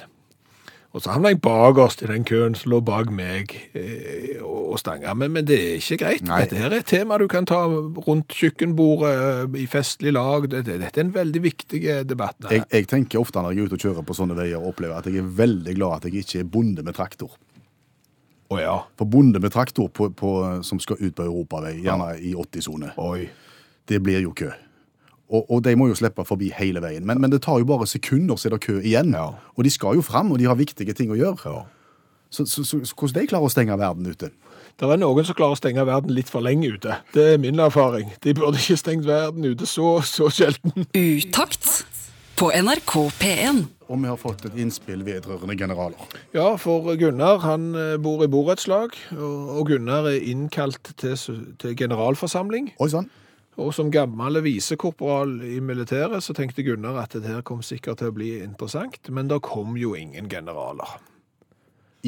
Og 0.89 1.03
så 1.03 1.11
havna 1.13 1.29
jeg 1.29 1.37
bakerst 1.45 2.01
i 2.01 2.07
den 2.09 2.23
køen 2.25 2.55
som 2.57 2.71
lå 2.73 2.79
bak 2.81 3.11
meg 3.13 3.51
eh, 3.77 4.39
og 4.41 4.79
stanga. 4.81 5.13
Men, 5.13 5.35
men 5.35 5.45
det 5.45 5.57
er 5.61 5.75
ikke 5.77 5.99
greit. 6.01 6.23
Nei. 6.25 6.39
Dette 6.41 6.57
her 6.57 6.73
er 6.73 6.81
et 6.81 6.89
tema 6.89 7.19
du 7.21 7.27
kan 7.29 7.45
ta 7.49 7.59
rundt 7.67 8.33
kjøkkenbordet 8.33 9.11
eh, 9.11 9.59
i 9.61 9.67
festlig 9.69 10.15
lag. 10.17 10.47
Dette, 10.49 10.79
dette 10.81 10.97
er 10.97 11.05
en 11.05 11.13
veldig 11.13 11.43
viktig 11.45 11.83
eh, 11.83 12.01
debatt. 12.09 12.49
Jeg, 12.49 12.65
jeg 12.73 12.89
tenker 12.89 13.21
ofte 13.21 13.43
når 13.45 13.53
jeg 13.53 13.61
er 13.61 13.69
ute 13.69 13.77
og 13.77 13.85
kjører 13.85 14.07
på 14.07 14.17
sånne 14.17 14.39
veier, 14.39 14.57
og 14.57 14.73
opplever 14.73 14.97
at 14.97 15.11
jeg 15.11 15.21
er 15.21 15.29
veldig 15.43 15.77
glad 15.77 15.99
at 15.99 16.09
jeg 16.09 16.25
ikke 16.25 16.41
er 16.41 16.49
bonde 16.57 16.85
med 16.87 16.97
traktor. 16.97 17.37
Å 18.49 18.57
ja. 18.57 18.75
For 18.97 19.13
bonde 19.13 19.37
med 19.43 19.53
traktor 19.53 19.91
på, 19.93 20.09
på, 20.17 20.33
som 20.65 20.81
skal 20.81 20.97
ut 21.03 21.13
på 21.13 21.27
europavei, 21.27 21.75
gjerne 21.83 22.15
i 22.17 22.33
80-sone, 22.33 22.95
det 23.85 24.01
blir 24.01 24.25
jo 24.25 24.33
kø. 24.33 24.49
Og, 25.29 25.45
og 25.45 25.63
de 25.63 25.75
må 25.77 25.87
jo 25.91 25.97
slippe 25.97 26.25
forbi 26.25 26.49
hele 26.57 26.81
veien. 26.81 27.05
Men, 27.05 27.21
men 27.21 27.31
det 27.31 27.43
tar 27.45 27.61
jo 27.61 27.67
bare 27.69 27.87
sekunder, 27.87 28.35
så 28.35 28.49
er 28.49 28.55
det 28.55 28.63
kø 28.65 28.79
igjen. 28.81 29.13
Ja. 29.13 29.31
Og 29.55 29.65
de 29.67 29.73
skal 29.73 29.99
jo 29.99 30.05
fram, 30.05 30.31
og 30.31 30.41
de 30.41 30.49
har 30.49 30.57
viktige 30.57 30.95
ting 30.97 31.13
å 31.13 31.19
gjøre. 31.19 31.53
Ja. 31.53 31.65
Så, 32.29 32.45
så, 32.45 32.63
så, 32.63 32.79
så 32.85 32.93
hvordan 32.95 33.21
de 33.21 33.29
klarer 33.29 33.49
å 33.49 33.53
stenge 33.53 33.77
verden 33.77 34.09
ute? 34.09 34.29
Det 34.79 34.87
er 34.87 34.99
noen 35.01 35.25
som 35.27 35.35
klarer 35.35 35.57
å 35.57 35.59
stenge 35.59 35.83
verden 35.85 36.13
litt 36.15 36.29
for 36.31 36.45
lenge 36.45 36.69
ute. 36.77 36.99
Det 37.13 37.25
er 37.33 37.41
min 37.41 37.59
erfaring. 37.59 38.13
De 38.23 38.33
burde 38.37 38.61
ikke 38.61 38.77
stengt 38.79 39.07
verden 39.07 39.45
ute 39.49 39.67
så, 39.67 39.97
så 40.05 40.29
sjelden. 40.33 40.85
Utakt 40.93 41.67
på 42.39 42.51
NRK 42.55 42.93
P1. 43.19 43.65
Og 43.89 43.97
vi 43.99 44.07
har 44.07 44.19
fått 44.21 44.45
et 44.47 44.57
innspill 44.61 45.01
vedrørende 45.03 45.57
generaler. 45.59 46.13
Ja, 46.31 46.53
for 46.61 46.85
Gunnar 47.01 47.41
han 47.43 47.73
eh, 47.75 47.95
bor 47.99 48.21
i 48.23 48.29
borettslag, 48.31 48.93
og 49.17 49.57
og 49.59 49.73
Gunnar 49.73 50.07
er 50.07 50.21
innkalt 50.21 50.93
til, 51.01 51.17
til 51.59 51.75
generalforsamling. 51.75 52.71
Oi 52.79 52.89
sann. 52.93 53.09
Og 53.59 53.73
som 53.75 53.91
gammel 53.91 54.39
visekorporal 54.45 55.39
i 55.43 55.59
militæret 55.63 56.23
så 56.23 56.33
tenkte 56.37 56.63
Gunnar 56.63 57.01
at 57.03 57.17
det 57.19 57.27
her 57.27 57.43
kom 57.45 57.61
sikkert 57.65 57.99
til 57.99 58.11
å 58.11 58.15
bli 58.15 58.29
interessant, 58.43 58.99
men 59.11 59.27
det 59.27 59.41
kom 59.45 59.75
jo 59.79 59.95
ingen 59.99 60.29
generaler. 60.31 60.97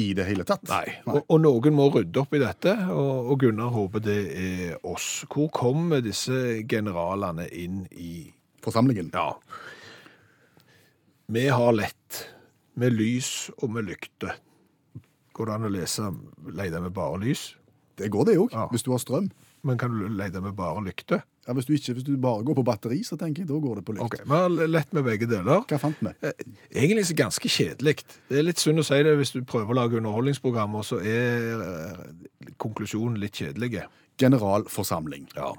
I 0.00 0.14
det 0.16 0.24
hele 0.24 0.46
tatt. 0.48 0.64
Nei. 0.70 0.94
Og, 1.04 1.18
og 1.28 1.40
noen 1.44 1.74
må 1.76 1.90
rydde 1.92 2.22
opp 2.22 2.32
i 2.32 2.40
dette, 2.40 2.72
og, 2.94 3.28
og 3.34 3.42
Gunnar 3.42 3.74
håper 3.74 4.00
det 4.06 4.20
er 4.40 4.78
oss. 4.88 5.26
Hvor 5.28 5.50
kommer 5.52 6.00
disse 6.00 6.62
generalene 6.64 7.44
inn 7.52 7.82
i 7.92 8.14
Forsamlingen. 8.62 9.10
Ja. 9.12 9.32
Vi 11.26 11.48
har 11.48 11.72
lett 11.74 12.18
med 12.78 12.94
lys 12.94 13.50
og 13.58 13.72
med 13.74 13.88
lykte. 13.90 14.36
Går 15.34 15.48
det 15.48 15.56
an 15.56 15.66
å 15.66 15.72
lese 15.72 16.10
lete 16.54 16.82
med 16.84 16.94
bare 16.94 17.18
lys? 17.24 17.56
Det 17.98 18.10
går 18.12 18.28
det 18.28 18.36
òg, 18.38 18.52
Ja. 18.54 18.68
hvis 18.70 18.84
du 18.86 18.92
har 18.92 19.02
strøm. 19.02 19.30
Men 19.66 19.78
kan 19.78 19.90
du 19.98 20.06
lete 20.08 20.40
med 20.40 20.54
bare 20.54 20.82
lykte? 20.84 21.22
Ja, 21.46 21.54
hvis, 21.58 21.66
du 21.66 21.72
ikke, 21.74 21.96
hvis 21.96 22.04
du 22.06 22.12
bare 22.22 22.44
går 22.46 22.54
på 22.54 22.62
batteri, 22.62 23.00
så 23.02 23.16
tenker 23.18 23.42
jeg 23.42 23.48
da 23.48 23.56
går 23.58 23.80
det 23.80 23.84
på 23.88 23.96
lykt. 23.96 24.04
Ok, 24.04 24.20
Vi 24.22 24.30
har 24.30 24.68
lett 24.70 24.92
med 24.94 25.02
begge 25.08 25.26
deler. 25.26 25.64
Hva 25.66 25.78
fant 25.82 25.98
vi? 26.04 26.12
Eh, 26.22 26.44
Egentlig 26.70 27.08
så 27.08 27.16
ganske 27.18 27.50
kjedelig. 27.50 27.96
Det 28.30 28.38
er 28.38 28.46
litt 28.46 28.62
synd 28.62 28.78
å 28.78 28.86
si 28.86 29.00
det 29.02 29.16
hvis 29.18 29.34
du 29.34 29.40
prøver 29.42 29.74
å 29.74 29.78
lage 29.80 29.98
underholdningsprogrammer, 29.98 30.86
så 30.86 31.00
er 31.02 31.66
eh, 31.66 32.54
konklusjonen 32.62 33.18
litt 33.18 33.42
kjedelig. 33.42 33.82
Generalforsamling. 34.22 35.26
Ja. 35.34 35.50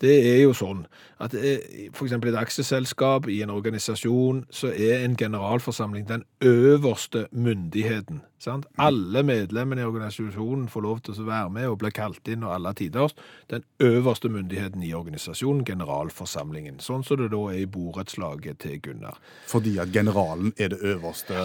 Det 0.00 0.12
er 0.12 0.42
jo 0.42 0.52
sånn 0.56 0.84
at 1.24 1.34
f.eks. 1.34 1.90
for 1.96 2.06
eksempel 2.06 2.30
et 2.30 2.38
aksjeselskap 2.38 3.26
i 3.32 3.40
en 3.42 3.52
organisasjon, 3.54 4.44
så 4.52 4.70
er 4.70 5.02
en 5.02 5.16
generalforsamling 5.16 6.06
den 6.08 6.24
øverste 6.44 7.26
myndigheten. 7.32 8.20
Sant? 8.38 8.66
Alle 8.76 9.22
medlemmene 9.24 9.80
i 9.80 9.86
organisasjonen 9.88 10.66
får 10.68 10.84
lov 10.84 11.00
til 11.06 11.16
å 11.22 11.26
være 11.26 11.52
med 11.54 11.68
og 11.70 11.78
bli 11.80 11.90
kalt 11.96 12.28
inn 12.28 12.44
og 12.44 12.52
alle 12.52 12.74
tiders. 12.76 13.16
Den 13.48 13.64
øverste 13.82 14.28
myndigheten 14.32 14.84
i 14.84 14.92
organisasjonen, 14.96 15.64
generalforsamlingen. 15.64 16.80
Sånn 16.84 17.04
som 17.06 17.20
det 17.22 17.30
da 17.32 17.42
er 17.54 17.62
i 17.62 17.70
borettslaget 17.70 18.60
til 18.66 18.78
Gunnar. 18.84 19.16
Fordi 19.48 19.78
at 19.80 19.92
generalen 19.94 20.52
er 20.60 20.74
det 20.74 20.82
øverste 20.84 21.40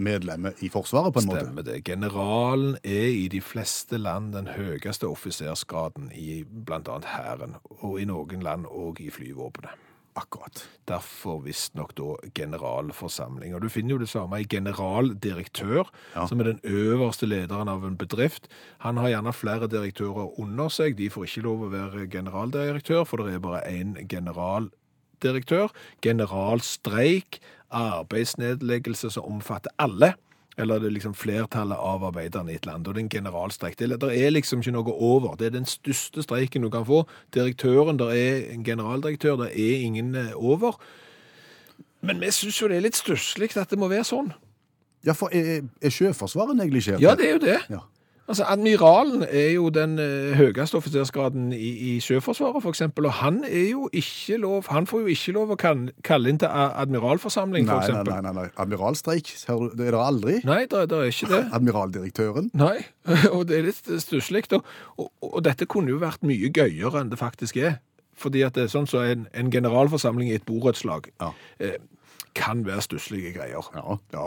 medlemmet 0.00 0.62
i 0.64 0.70
Forsvaret, 0.72 1.12
på 1.12 1.24
en 1.24 1.30
måte. 1.32 1.44
Stemmer 1.44 1.66
det. 1.66 1.82
Generalen 1.84 2.78
er 2.84 3.10
i 3.10 3.26
de 3.28 3.42
fleste 3.44 3.98
land 3.98 4.32
den 4.38 4.54
høyeste 4.54 5.10
offisersgraden 5.10 6.12
i 6.14 6.44
annet 6.70 7.10
hæren, 7.10 7.58
og 7.80 8.00
i 8.00 8.06
noen 8.08 8.46
land 8.46 8.70
òg 8.70 9.02
i 9.02 9.10
flyvåpenet. 9.12 9.89
Akkurat. 10.20 10.60
Derfor 10.90 11.38
visstnok 11.44 11.94
da 11.96 12.16
generalforsamling. 12.36 13.54
Og 13.56 13.62
du 13.64 13.68
finner 13.72 13.94
jo 13.94 14.00
det 14.02 14.08
samme 14.12 14.40
i 14.42 14.44
generaldirektør, 14.44 15.88
Ja. 16.14 16.26
som 16.26 16.40
er 16.40 16.44
den 16.52 16.60
øverste 16.64 17.26
lederen 17.26 17.68
av 17.68 17.84
en 17.84 17.96
bedrift. 17.96 18.48
Han 18.80 18.96
har 18.98 19.08
gjerne 19.08 19.32
flere 19.32 19.66
direktører 19.68 20.38
under 20.38 20.68
seg. 20.68 20.96
De 20.96 21.08
får 21.08 21.24
ikke 21.24 21.42
lov 21.46 21.62
å 21.62 21.70
være 21.72 22.06
generaldirektør, 22.10 23.04
for 23.06 23.16
det 23.18 23.34
er 23.34 23.38
bare 23.38 23.62
én 23.66 23.96
generaldirektør. 24.08 25.70
Generalstreik, 26.02 27.40
arbeidsnedleggelse 27.72 29.10
som 29.10 29.24
omfatter 29.24 29.70
alle. 29.78 30.14
Eller 30.58 30.80
det 30.80 30.90
er 30.90 30.96
liksom 30.96 31.14
flertallet 31.14 31.78
av 31.78 32.02
arbeiderne 32.04 32.52
i 32.52 32.58
et 32.58 32.66
land, 32.66 32.88
og 32.88 32.94
det 32.94 33.00
er 33.00 33.04
en 33.04 33.12
generalstreik. 33.12 33.78
Det, 33.78 33.86
er 34.02 34.32
liksom 34.34 34.60
ikke 34.60 34.74
noe 34.74 34.92
over. 34.92 35.36
Det 35.38 35.46
er 35.46 35.54
den 35.54 35.68
største 35.68 36.24
streiken 36.26 36.66
du 36.66 36.70
kan 36.70 36.84
få. 36.86 37.04
Direktøren, 37.34 37.98
der 37.98 38.10
er 38.12 38.50
en 38.52 38.64
generaldirektør, 38.64 39.38
det 39.44 39.52
er 39.54 39.86
ingen 39.86 40.14
eh, 40.14 40.34
over. 40.34 40.76
Men 42.02 42.20
vi 42.20 42.32
syns 42.34 42.60
jo 42.60 42.68
det 42.68 42.80
er 42.80 42.86
litt 42.88 42.98
stusslig 42.98 43.52
at 43.56 43.70
det 43.70 43.78
må 43.78 43.88
være 43.88 44.08
sånn. 44.08 44.32
Ja, 45.06 45.14
for 45.16 45.32
er, 45.32 45.62
er 45.80 45.94
Sjøforsvaret 45.94 46.58
neglisjert? 46.58 47.00
Ja, 47.00 47.14
det 47.16 47.28
er 47.28 47.38
jo 47.38 47.42
det. 47.46 47.58
Ja. 47.72 47.84
Altså, 48.30 48.44
Admiralen 48.46 49.24
er 49.26 49.48
jo 49.56 49.68
den 49.74 49.96
eh, 49.98 50.36
høyeste 50.38 50.78
offisersgraden 50.78 51.48
i, 51.52 51.70
i 51.90 51.94
Sjøforsvaret, 52.04 52.62
for 52.62 52.70
eksempel, 52.70 53.08
og 53.10 53.16
han 53.18 53.40
er 53.48 53.64
jo 53.72 53.88
ikke 53.92 54.36
lov, 54.38 54.68
han 54.70 54.86
får 54.86 55.02
jo 55.02 55.10
ikke 55.16 55.34
lov 55.34 55.50
å 55.50 55.58
kan, 55.58 55.88
kalle 56.06 56.30
inn 56.30 56.38
til 56.38 56.46
admiralforsamling, 56.54 57.66
for 57.66 57.82
Nei, 57.82 57.96
nei, 57.96 58.04
nei, 58.06 58.20
nei, 58.28 58.34
nei. 58.38 58.46
Admiralstreik, 58.62 59.32
du, 59.48 59.66
det 59.74 59.88
er 59.90 59.96
det 59.96 60.02
aldri. 60.04 60.36
Nei, 60.46 60.60
det, 60.70 60.84
det 60.92 61.00
er 61.02 61.10
ikke 61.10 61.30
det. 61.34 61.42
Admiraldirektøren. 61.58 62.50
Nei, 62.54 62.76
og 63.34 63.48
det 63.50 63.58
er 63.58 63.66
litt 63.66 63.90
stusslig. 64.06 64.46
Og, 64.54 64.62
og, 64.96 65.10
og 65.32 65.40
dette 65.46 65.66
kunne 65.70 65.90
jo 65.92 65.98
vært 66.02 66.22
mye 66.26 66.52
gøyere 66.54 67.02
enn 67.02 67.10
det 67.12 67.18
faktisk 67.20 67.58
er. 67.60 67.80
Fordi 68.20 68.44
at 68.46 68.54
det 68.54 68.66
er 68.68 68.72
sånn 68.72 68.86
så 68.90 69.02
en, 69.08 69.26
en 69.34 69.50
generalforsamling 69.50 70.30
i 70.30 70.36
et 70.38 70.46
borettslag 70.46 71.10
Ja. 71.22 71.32
eh, 71.58 71.78
kan 72.38 72.62
være 72.66 72.84
stusslige 72.84 73.32
greier. 73.34 73.66
Ja. 73.74 73.96
Ja. 74.14 74.26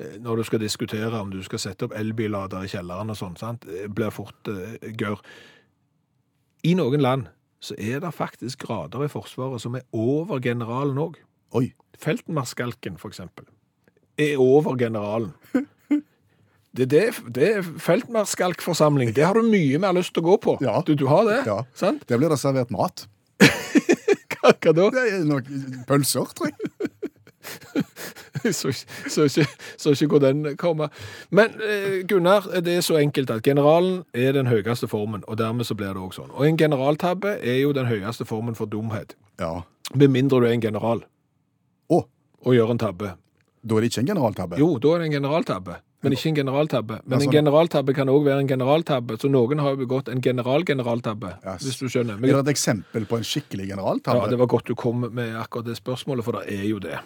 Eh, 0.00 0.16
Når 0.24 0.40
du 0.40 0.42
skal 0.48 0.62
diskutere 0.62 1.20
om 1.20 1.30
du 1.32 1.42
skal 1.46 1.60
sette 1.62 1.86
opp 1.88 1.94
elbillader 1.96 2.64
i 2.64 2.70
kjelleren 2.72 3.12
og 3.12 3.18
sånn, 3.20 3.36
sant? 3.40 3.66
blir 3.94 4.10
fort 4.14 4.48
uh, 4.48 4.74
gørr. 4.96 5.20
I 6.64 6.74
noen 6.78 7.00
land 7.04 7.28
så 7.60 7.76
er 7.76 8.00
det 8.00 8.14
faktisk 8.16 8.64
grader 8.66 9.04
i 9.04 9.10
Forsvaret 9.12 9.60
som 9.60 9.74
er 9.76 9.84
over 9.92 10.40
generalen 10.40 10.96
òg. 11.00 11.18
Feltmarskalken, 12.00 12.96
for 13.00 13.12
eksempel, 13.12 13.44
er 14.16 14.40
over 14.40 14.76
generalen. 14.80 15.34
Det, 16.70 16.84
det, 16.86 17.00
det 17.34 17.46
er 17.50 17.64
feltmarskalkforsamling. 17.82 19.08
Det 19.10 19.24
har 19.26 19.34
du 19.34 19.42
mye 19.50 19.78
mer 19.82 19.90
lyst 19.96 20.12
til 20.14 20.22
å 20.22 20.28
gå 20.28 20.36
på. 20.44 20.52
Ja. 20.62 20.76
Du, 20.86 20.92
du 20.94 21.02
har 21.10 21.24
det, 21.26 21.40
Ja. 21.48 21.64
sant? 21.74 22.04
Der 22.06 22.20
blir 22.20 22.30
det 22.30 22.38
servert 22.38 22.70
mat. 22.70 23.08
Hva, 24.40 24.52
hva 24.54 24.72
da? 24.78 24.84
Det 24.94 25.02
er 25.16 25.24
nok 25.26 25.48
pølser, 25.88 26.30
tror 26.30 26.46
jeg. 26.52 26.70
Så, 28.44 28.72
så, 29.14 29.24
ikke, 29.28 29.46
så 29.80 29.90
ikke 29.94 30.06
hvor 30.14 30.22
den 30.24 30.56
kommer. 30.56 30.88
Men 31.30 31.54
eh, 31.60 32.00
Gunnar, 32.08 32.46
det 32.60 32.76
er 32.78 32.80
så 32.86 32.96
enkelt 33.00 33.30
at 33.30 33.42
generalen 33.46 34.02
er 34.14 34.32
den 34.36 34.46
høyeste 34.50 34.88
formen, 34.90 35.24
og 35.28 35.38
dermed 35.38 35.64
så 35.68 35.74
blir 35.78 35.92
det 35.94 36.02
også 36.02 36.22
sånn. 36.24 36.32
Og 36.36 36.46
en 36.48 36.56
generaltabbe 36.60 37.36
er 37.42 37.60
jo 37.62 37.72
den 37.76 37.86
høyeste 37.90 38.24
formen 38.28 38.54
for 38.58 38.66
dumhet. 38.70 39.16
Ja. 39.40 39.62
Med 39.94 40.10
mindre 40.14 40.40
du 40.40 40.46
er 40.46 40.52
en 40.54 40.62
general 40.62 41.00
Å, 41.90 42.02
og 42.46 42.54
gjør 42.54 42.70
en 42.76 42.78
tabbe. 42.78 43.14
da 43.62 43.76
er 43.76 43.80
det 43.84 43.88
ikke 43.90 44.00
en 44.04 44.10
generaltabbe? 44.14 44.58
Jo, 44.60 44.74
da 44.80 44.92
er 44.94 44.98
det 45.02 45.06
en 45.10 45.16
generaltabbe. 45.18 45.78
Men 46.00 46.14
ikke 46.16 46.30
en 46.30 46.36
generaltabbe. 46.38 46.96
Men 47.04 47.10
Ja, 47.12 47.16
en 47.18 47.24
sånn. 47.26 47.32
generaltabbe 47.34 47.92
kan 47.94 48.08
òg 48.08 48.22
være 48.24 48.40
en 48.40 48.48
generaltabbe, 48.48 49.18
så 49.20 49.28
noen 49.28 49.58
har 49.60 49.74
jo 49.74 49.80
begått 49.82 50.08
en 50.08 50.22
general-generaltabbe, 50.24 51.32
Ja, 51.44 51.56
hvis 51.60 51.76
du 51.76 51.88
skjønner. 51.92 52.16
Er 52.16 52.38
det 52.38 52.48
et 52.48 52.52
eksempel 52.54 53.04
på 53.10 53.18
en 53.18 53.26
skikkelig 53.26 53.66
generaltabbe? 53.68 54.22
ja, 54.22 54.30
det 54.32 54.38
var 54.40 54.46
godt 54.48 54.64
du 54.70 54.74
kom 54.74 55.00
med 55.12 55.34
akkurat 55.36 55.66
det 55.66 55.76
spørsmålet, 55.76 56.24
for 56.24 56.38
det 56.38 56.54
er 56.56 56.64
jo 56.70 56.78
det. 56.80 56.96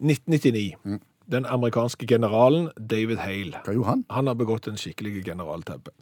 1999. 0.00 0.76
Mm. 0.84 1.00
Den 1.30 1.46
amerikanske 1.46 2.06
generalen 2.06 2.68
David 2.90 3.16
Hale. 3.16 3.60
Hva 3.64 3.72
gjorde 3.72 3.88
han? 3.88 4.04
Han 4.10 4.26
har 4.28 4.36
begått 4.36 4.68
en 4.68 4.76
skikkelig 4.76 5.24
generaltabbe. 5.24 5.92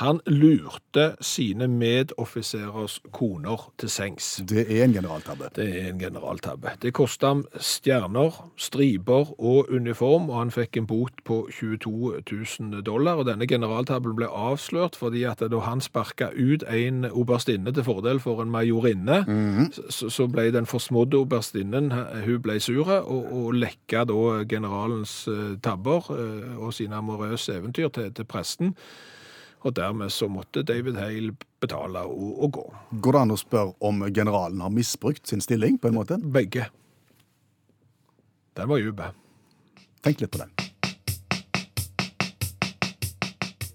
Han 0.00 0.20
lurte 0.26 1.14
sine 1.20 1.68
medoffiserers 1.68 3.00
koner 3.12 3.66
til 3.78 3.92
sengs. 3.92 4.30
Det 4.48 4.64
er 4.64 4.84
en 4.84 4.94
generaltabbe. 4.96 5.50
Det 5.56 5.66
er 5.68 5.90
en 5.90 6.00
generaltabbe. 6.00 6.74
Det 6.82 6.94
kosta 6.96 7.34
ham 7.34 7.44
stjerner, 7.60 8.36
striper 8.56 9.34
og 9.38 9.68
uniform, 9.68 10.30
og 10.30 10.38
han 10.38 10.54
fikk 10.54 10.80
en 10.80 10.88
bot 10.88 11.20
på 11.28 11.42
22 11.52 12.22
000 12.30 12.82
dollar. 12.86 13.20
Og 13.20 13.28
denne 13.28 13.48
generaltabben 13.50 14.16
ble 14.16 14.30
avslørt 14.32 14.96
fordi 14.96 15.26
at 15.28 15.44
da 15.44 15.62
han 15.66 15.84
sparka 15.84 16.30
ut 16.32 16.64
en 16.68 17.04
oberstinne 17.10 17.72
til 17.74 17.84
fordel 17.84 18.20
for 18.20 18.42
en 18.42 18.52
majorinne, 18.52 19.20
så, 19.90 20.08
så 20.08 20.28
ble 20.30 20.48
den 20.54 20.66
forsmådde 20.66 21.20
oberstinnen 21.20 21.92
hun 22.24 22.40
ble 22.42 22.58
sure, 22.60 23.00
og, 23.02 23.28
og 23.32 23.54
lekka 23.60 24.04
da 24.08 24.40
generalens 24.70 25.28
eh, 25.28 25.56
tabber 25.62 26.10
eh, 26.14 26.58
og 26.58 26.74
sine 26.74 26.98
amorøse 26.98 27.56
eventyr 27.58 27.90
til, 27.90 28.12
til 28.14 28.24
presten. 28.24 28.74
Og 29.60 29.74
dermed 29.76 30.10
så 30.10 30.28
måtte 30.30 30.62
David 30.62 30.96
Hale 30.96 31.34
betale 31.60 32.00
og, 32.08 32.44
og 32.44 32.52
gå. 32.52 32.64
Går 33.02 33.12
det 33.12 33.20
an 33.20 33.34
å 33.34 33.40
spørre 33.40 33.74
om 33.84 34.06
generalen 34.08 34.62
har 34.64 34.72
misbrukt 34.72 35.28
sin 35.28 35.42
stilling, 35.44 35.76
på 35.78 35.90
en 35.90 35.98
måte? 35.98 36.16
Begge. 36.16 36.70
Den 38.56 38.70
var 38.70 38.80
djup. 38.80 39.02
Tenk 40.00 40.22
litt 40.22 40.32
på 40.32 40.40
den. 40.40 40.54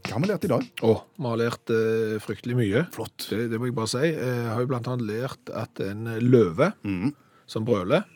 Hva 0.05 0.15
har 0.15 0.23
vi 0.23 0.31
lært 0.31 0.47
i 0.47 0.49
dag? 0.49 0.65
Å, 0.88 0.95
vi 1.19 1.27
har 1.27 1.39
lært 1.43 1.75
eh, 1.75 2.17
fryktelig 2.23 2.58
mye. 2.58 2.86
Flott. 2.95 3.27
Det, 3.29 3.49
det 3.51 3.60
må 3.60 3.67
jeg 3.67 3.77
bare 3.77 3.91
si. 3.91 4.08
Jeg 4.08 4.49
har 4.49 4.63
jo 4.63 4.71
blant 4.71 4.89
annet 4.89 5.10
lært 5.12 5.53
at 5.53 5.84
en 5.84 6.08
løve 6.23 6.71
som 7.51 7.67
brøler 7.67 8.08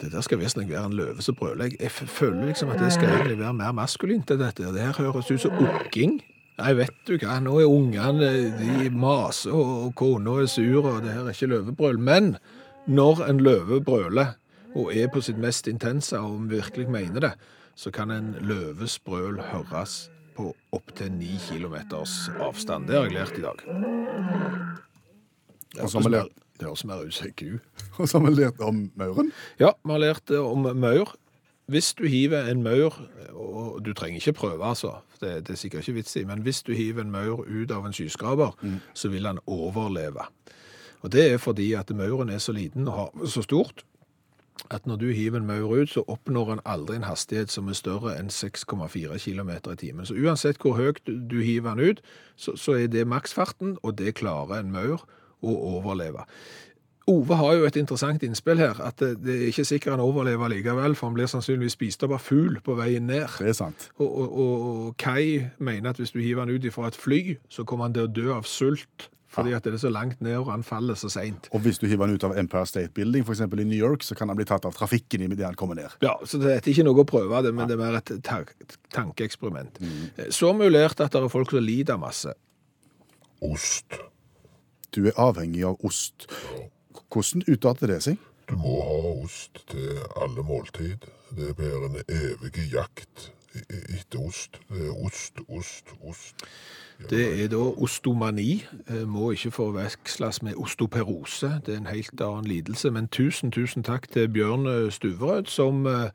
Det 0.00 0.12
der 0.12 0.20
skal 0.20 0.40
visstnok 0.40 0.68
være 0.68 0.86
en 0.86 0.96
løve 0.96 1.22
som 1.24 1.34
brøler. 1.34 1.70
Jeg, 1.80 1.90
føler 1.90 2.46
liksom 2.46 2.70
at 2.70 2.80
det 2.80 2.92
skal 2.92 3.08
egentlig 3.08 3.38
være 3.38 3.54
mer 3.56 3.72
maskulint 3.76 4.30
enn 4.30 4.42
dette. 4.42 4.72
Det 4.72 4.82
her 4.82 4.98
høres 5.00 5.30
ut 5.30 5.40
som 5.40 5.56
okking. 5.64 6.18
Nei, 6.56 6.72
vet 6.72 6.94
du 7.04 7.18
hva, 7.20 7.36
nå 7.44 7.58
er 7.60 7.68
ungene 7.68 8.30
de 8.56 8.88
maser, 8.88 9.52
og 9.52 9.92
kona 9.96 10.38
er 10.40 10.48
sur, 10.48 10.86
og 10.88 11.02
det 11.04 11.12
her 11.12 11.26
er 11.26 11.34
ikke 11.36 11.50
løvebrøl. 11.52 12.00
Men 12.00 12.36
når 12.88 13.26
en 13.26 13.42
løve 13.44 13.82
brøler, 13.84 14.36
og 14.76 14.92
er 14.92 15.08
på 15.12 15.20
sitt 15.24 15.40
mest 15.40 15.68
intense, 15.68 16.16
og 16.16 16.50
virkelig 16.50 16.88
mener 16.92 17.20
det, 17.20 17.32
så 17.76 17.92
kan 17.92 18.10
en 18.10 18.34
løves 18.40 18.98
brøl 19.04 19.40
høres 19.52 20.10
på 20.36 20.50
opptil 20.72 21.12
ni 21.12 21.36
kilometers 21.48 22.30
avstand. 22.40 22.88
Det 22.88 22.96
har 22.96 23.08
jeg 23.08 23.16
lært 23.16 23.38
i 23.38 23.44
dag. 23.44 23.58
Og 25.82 25.90
så 25.90 26.00
har 26.00 26.08
vi 26.08 26.14
lært, 26.14 26.42
det 26.56 26.68
høres 26.68 26.84
mer 26.88 27.04
ut 27.04 27.14
som 27.14 27.28
en 27.28 27.36
ku. 27.36 27.58
og 27.98 28.08
så 28.08 28.18
har 28.18 28.26
vi 28.26 28.34
lært 28.34 28.60
om 28.64 28.90
mauren. 28.96 29.32
Ja, 29.60 29.72
vi 29.84 29.92
har 29.92 30.02
lært 30.02 30.30
om 30.40 30.68
maur. 30.76 31.14
Hvis 31.66 31.94
du 31.98 32.06
hiver 32.06 32.46
en 32.46 32.62
maur, 32.62 32.94
og 33.34 33.80
du 33.84 33.90
trenger 33.92 34.20
ikke 34.20 34.38
prøve 34.38 34.64
altså, 34.64 34.92
det, 35.20 35.48
det 35.48 35.56
er 35.56 35.58
sikkert 35.58 35.82
ikke 35.82 35.96
vits 35.98 36.16
i, 36.16 36.24
men 36.24 36.44
hvis 36.46 36.62
du 36.62 36.72
hiver 36.72 37.02
en 37.02 37.10
maur 37.10 37.42
ut 37.42 37.70
av 37.74 37.86
en 37.86 37.92
skyskraper, 37.96 38.54
så 38.94 39.10
vil 39.10 39.26
han 39.26 39.42
overleve. 39.46 40.28
Og 41.02 41.12
det 41.12 41.32
er 41.32 41.42
fordi 41.42 41.72
at 41.72 41.90
mauren 41.90 42.30
er 42.30 42.38
så 42.38 42.52
liten 42.52 42.88
og 42.88 42.94
har 42.94 43.26
så 43.26 43.42
stort, 43.42 43.84
at 44.70 44.86
når 44.86 44.96
du 44.96 45.10
hiver 45.10 45.38
en 45.38 45.46
maur 45.46 45.74
ut, 45.74 45.90
så 45.90 46.02
oppnår 46.08 46.48
han 46.48 46.60
aldri 46.64 46.96
en 46.96 47.06
hastighet 47.06 47.50
som 47.50 47.68
er 47.68 47.76
større 47.78 48.16
enn 48.18 48.30
6,4 48.32 49.18
km 49.18 49.50
i 49.72 49.76
timen. 49.76 50.06
Så 50.06 50.14
uansett 50.14 50.58
hvor 50.62 50.78
høyt 50.78 51.02
du 51.06 51.40
hiver 51.42 51.74
han 51.74 51.82
ut, 51.82 52.00
så, 52.36 52.56
så 52.56 52.72
er 52.72 52.86
det 52.86 53.06
maksfarten, 53.06 53.76
og 53.82 53.98
det 53.98 54.16
klarer 54.22 54.60
en 54.60 54.72
maur 54.72 55.04
å 55.52 55.74
overleve. 55.78 56.26
Ove 57.06 57.36
har 57.38 57.52
jo 57.54 57.66
et 57.68 57.76
interessant 57.78 58.22
innspill 58.26 58.58
her, 58.58 58.80
at 58.82 58.98
det, 58.98 59.30
er 59.30 59.50
ikke 59.52 59.64
sikkert 59.64 59.94
han 59.94 60.02
overlever 60.02 60.50
likevel, 60.50 60.96
for 60.98 61.06
han 61.06 61.14
blir 61.14 61.28
sannsynligvis 61.30 61.76
spist 61.78 62.02
opp 62.02 62.16
av 62.16 62.24
fugl 62.24 62.56
på 62.66 62.74
veien 62.74 63.06
ned. 63.06 63.28
Det 63.38 63.52
er 63.52 63.54
sant. 63.54 63.90
Og, 64.00 64.08
og, 64.10 64.40
og, 64.40 64.88
Kai 64.98 65.44
mener 65.62 65.92
at 65.92 66.00
hvis 66.02 66.10
du 66.16 66.18
hiver 66.18 66.42
han 66.42 66.50
ut 66.50 66.66
fra 66.74 66.90
et 66.90 66.98
fly, 66.98 67.36
så 67.48 67.62
kommer 67.62 67.86
han 67.86 67.94
til 67.94 68.08
å 68.08 68.10
dø 68.10 68.32
av 68.34 68.48
sult, 68.50 69.06
fordi 69.36 69.54
at 69.54 69.68
det 69.68 69.76
er 69.76 69.84
så 69.84 69.92
langt 69.92 70.18
ned, 70.24 70.34
og 70.40 70.50
han 70.50 70.64
faller 70.66 70.98
så 70.98 71.10
sent. 71.12 71.46
Og 71.54 71.62
hvis 71.62 71.78
du 71.78 71.86
hiver 71.86 72.08
han 72.08 72.18
ut 72.18 72.26
av 72.26 72.34
Empire 72.40 72.66
State 72.66 72.90
Building, 72.96 73.22
for 73.28 73.36
eksempel 73.36 73.62
i 73.62 73.68
New 73.68 73.78
York, 73.78 74.02
så 74.02 74.18
kan 74.18 74.32
han 74.32 74.40
bli 74.40 74.48
tatt 74.48 74.66
av 74.66 74.74
trafikken 74.74 75.28
i 75.28 75.30
det 75.30 75.46
han 75.46 75.54
kommer 75.54 75.78
ned. 75.78 75.94
Ja, 76.02 76.16
så 76.26 76.42
det 76.42 76.56
er 76.56 76.70
ikke 76.72 76.88
noe 76.88 77.04
å 77.04 77.06
prøve 77.06 77.44
det, 77.46 77.54
men 77.54 77.70
det 77.70 77.78
er 77.78 77.84
mer 77.84 78.00
et 78.00 78.16
ta 78.26 78.40
tankeeksperiment. 78.96 79.78
Så 80.26 80.50
har 80.50 80.58
vi 80.58 80.66
jo 80.66 80.74
lært 80.74 80.98
at 80.98 81.14
det 81.14 81.22
er 81.22 81.30
folk 81.30 81.54
som 81.54 81.62
lider 81.62 82.02
masse. 82.02 82.34
Ost. 83.46 84.00
Du 84.96 85.04
er 85.06 85.18
avhengig 85.20 85.64
av 85.68 85.84
ost. 85.84 86.26
Hvordan 87.12 87.44
utarter 87.46 87.92
det 87.92 88.02
seg? 88.06 88.20
Du 88.48 88.56
må 88.56 88.78
ha 88.80 89.14
ost 89.24 89.60
til 89.70 89.98
alle 90.16 90.44
måltid. 90.46 91.04
Det 91.36 91.52
blir 91.58 91.88
en 91.88 91.98
evig 92.06 92.70
jakt 92.72 93.30
etter 93.56 94.20
ost. 94.20 94.60
Det 94.68 94.86
er 94.86 95.04
ost, 95.04 95.40
ost, 95.48 95.92
ost. 96.00 96.46
Det 97.10 97.42
er 97.42 97.48
da 97.52 97.56
ostomani, 97.56 98.64
eh, 98.88 99.04
må 99.08 99.30
ikke 99.30 99.50
forveksles 99.50 100.42
med 100.42 100.56
ostoperose. 100.56 101.60
Det 101.66 101.74
er 101.74 101.78
en 101.78 101.86
helt 101.92 102.20
annen 102.20 102.48
lidelse. 102.48 102.90
Men 102.90 103.08
tusen, 103.08 103.52
tusen 103.52 103.84
takk 103.84 104.08
til 104.12 104.28
Bjørn 104.28 104.66
eh, 104.66 104.92
Stuverød, 104.92 105.46
som 105.46 105.86
eh, 105.86 106.10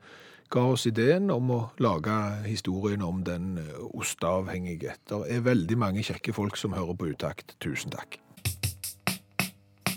ga 0.50 0.66
oss 0.74 0.86
ideen 0.86 1.30
om 1.30 1.50
å 1.50 1.60
lage 1.78 2.18
historien 2.46 3.02
om 3.02 3.22
den 3.24 3.58
osteavhengige. 3.94 4.98
Det 5.08 5.22
er 5.28 5.46
veldig 5.46 5.78
mange 5.78 6.02
kjekke 6.02 6.32
folk 6.32 6.56
som 6.56 6.72
hører 6.72 6.98
på 6.98 7.14
utakt. 7.14 7.56
Tusen 7.60 7.94
takk. 7.94 8.18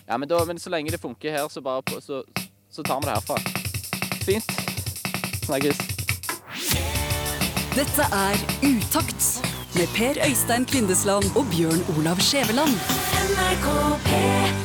Ja, 0.07 0.17
men, 0.17 0.29
da, 0.29 0.45
men 0.45 0.59
så 0.59 0.69
lenge 0.69 0.91
det 0.91 1.01
funker 1.01 1.31
her, 1.31 1.47
så, 1.49 1.61
bare 1.61 1.81
på, 1.81 2.01
så, 2.01 2.23
så 2.71 2.83
tar 2.83 3.01
vi 3.01 3.09
det 3.09 3.15
herfra. 3.15 3.37
Fint. 4.25 4.51
Snakkes. 5.45 5.77
Dette 7.75 8.05
er 8.13 8.45
Utakt 8.63 9.25
med 9.75 9.87
Per 9.97 10.21
Øystein 10.29 10.65
Kvindesland 10.65 11.25
og 11.35 11.49
Bjørn 11.51 11.81
Olav 11.97 12.21
Skjæveland. 12.23 12.77
NRK 13.33 13.67
P 14.05 14.64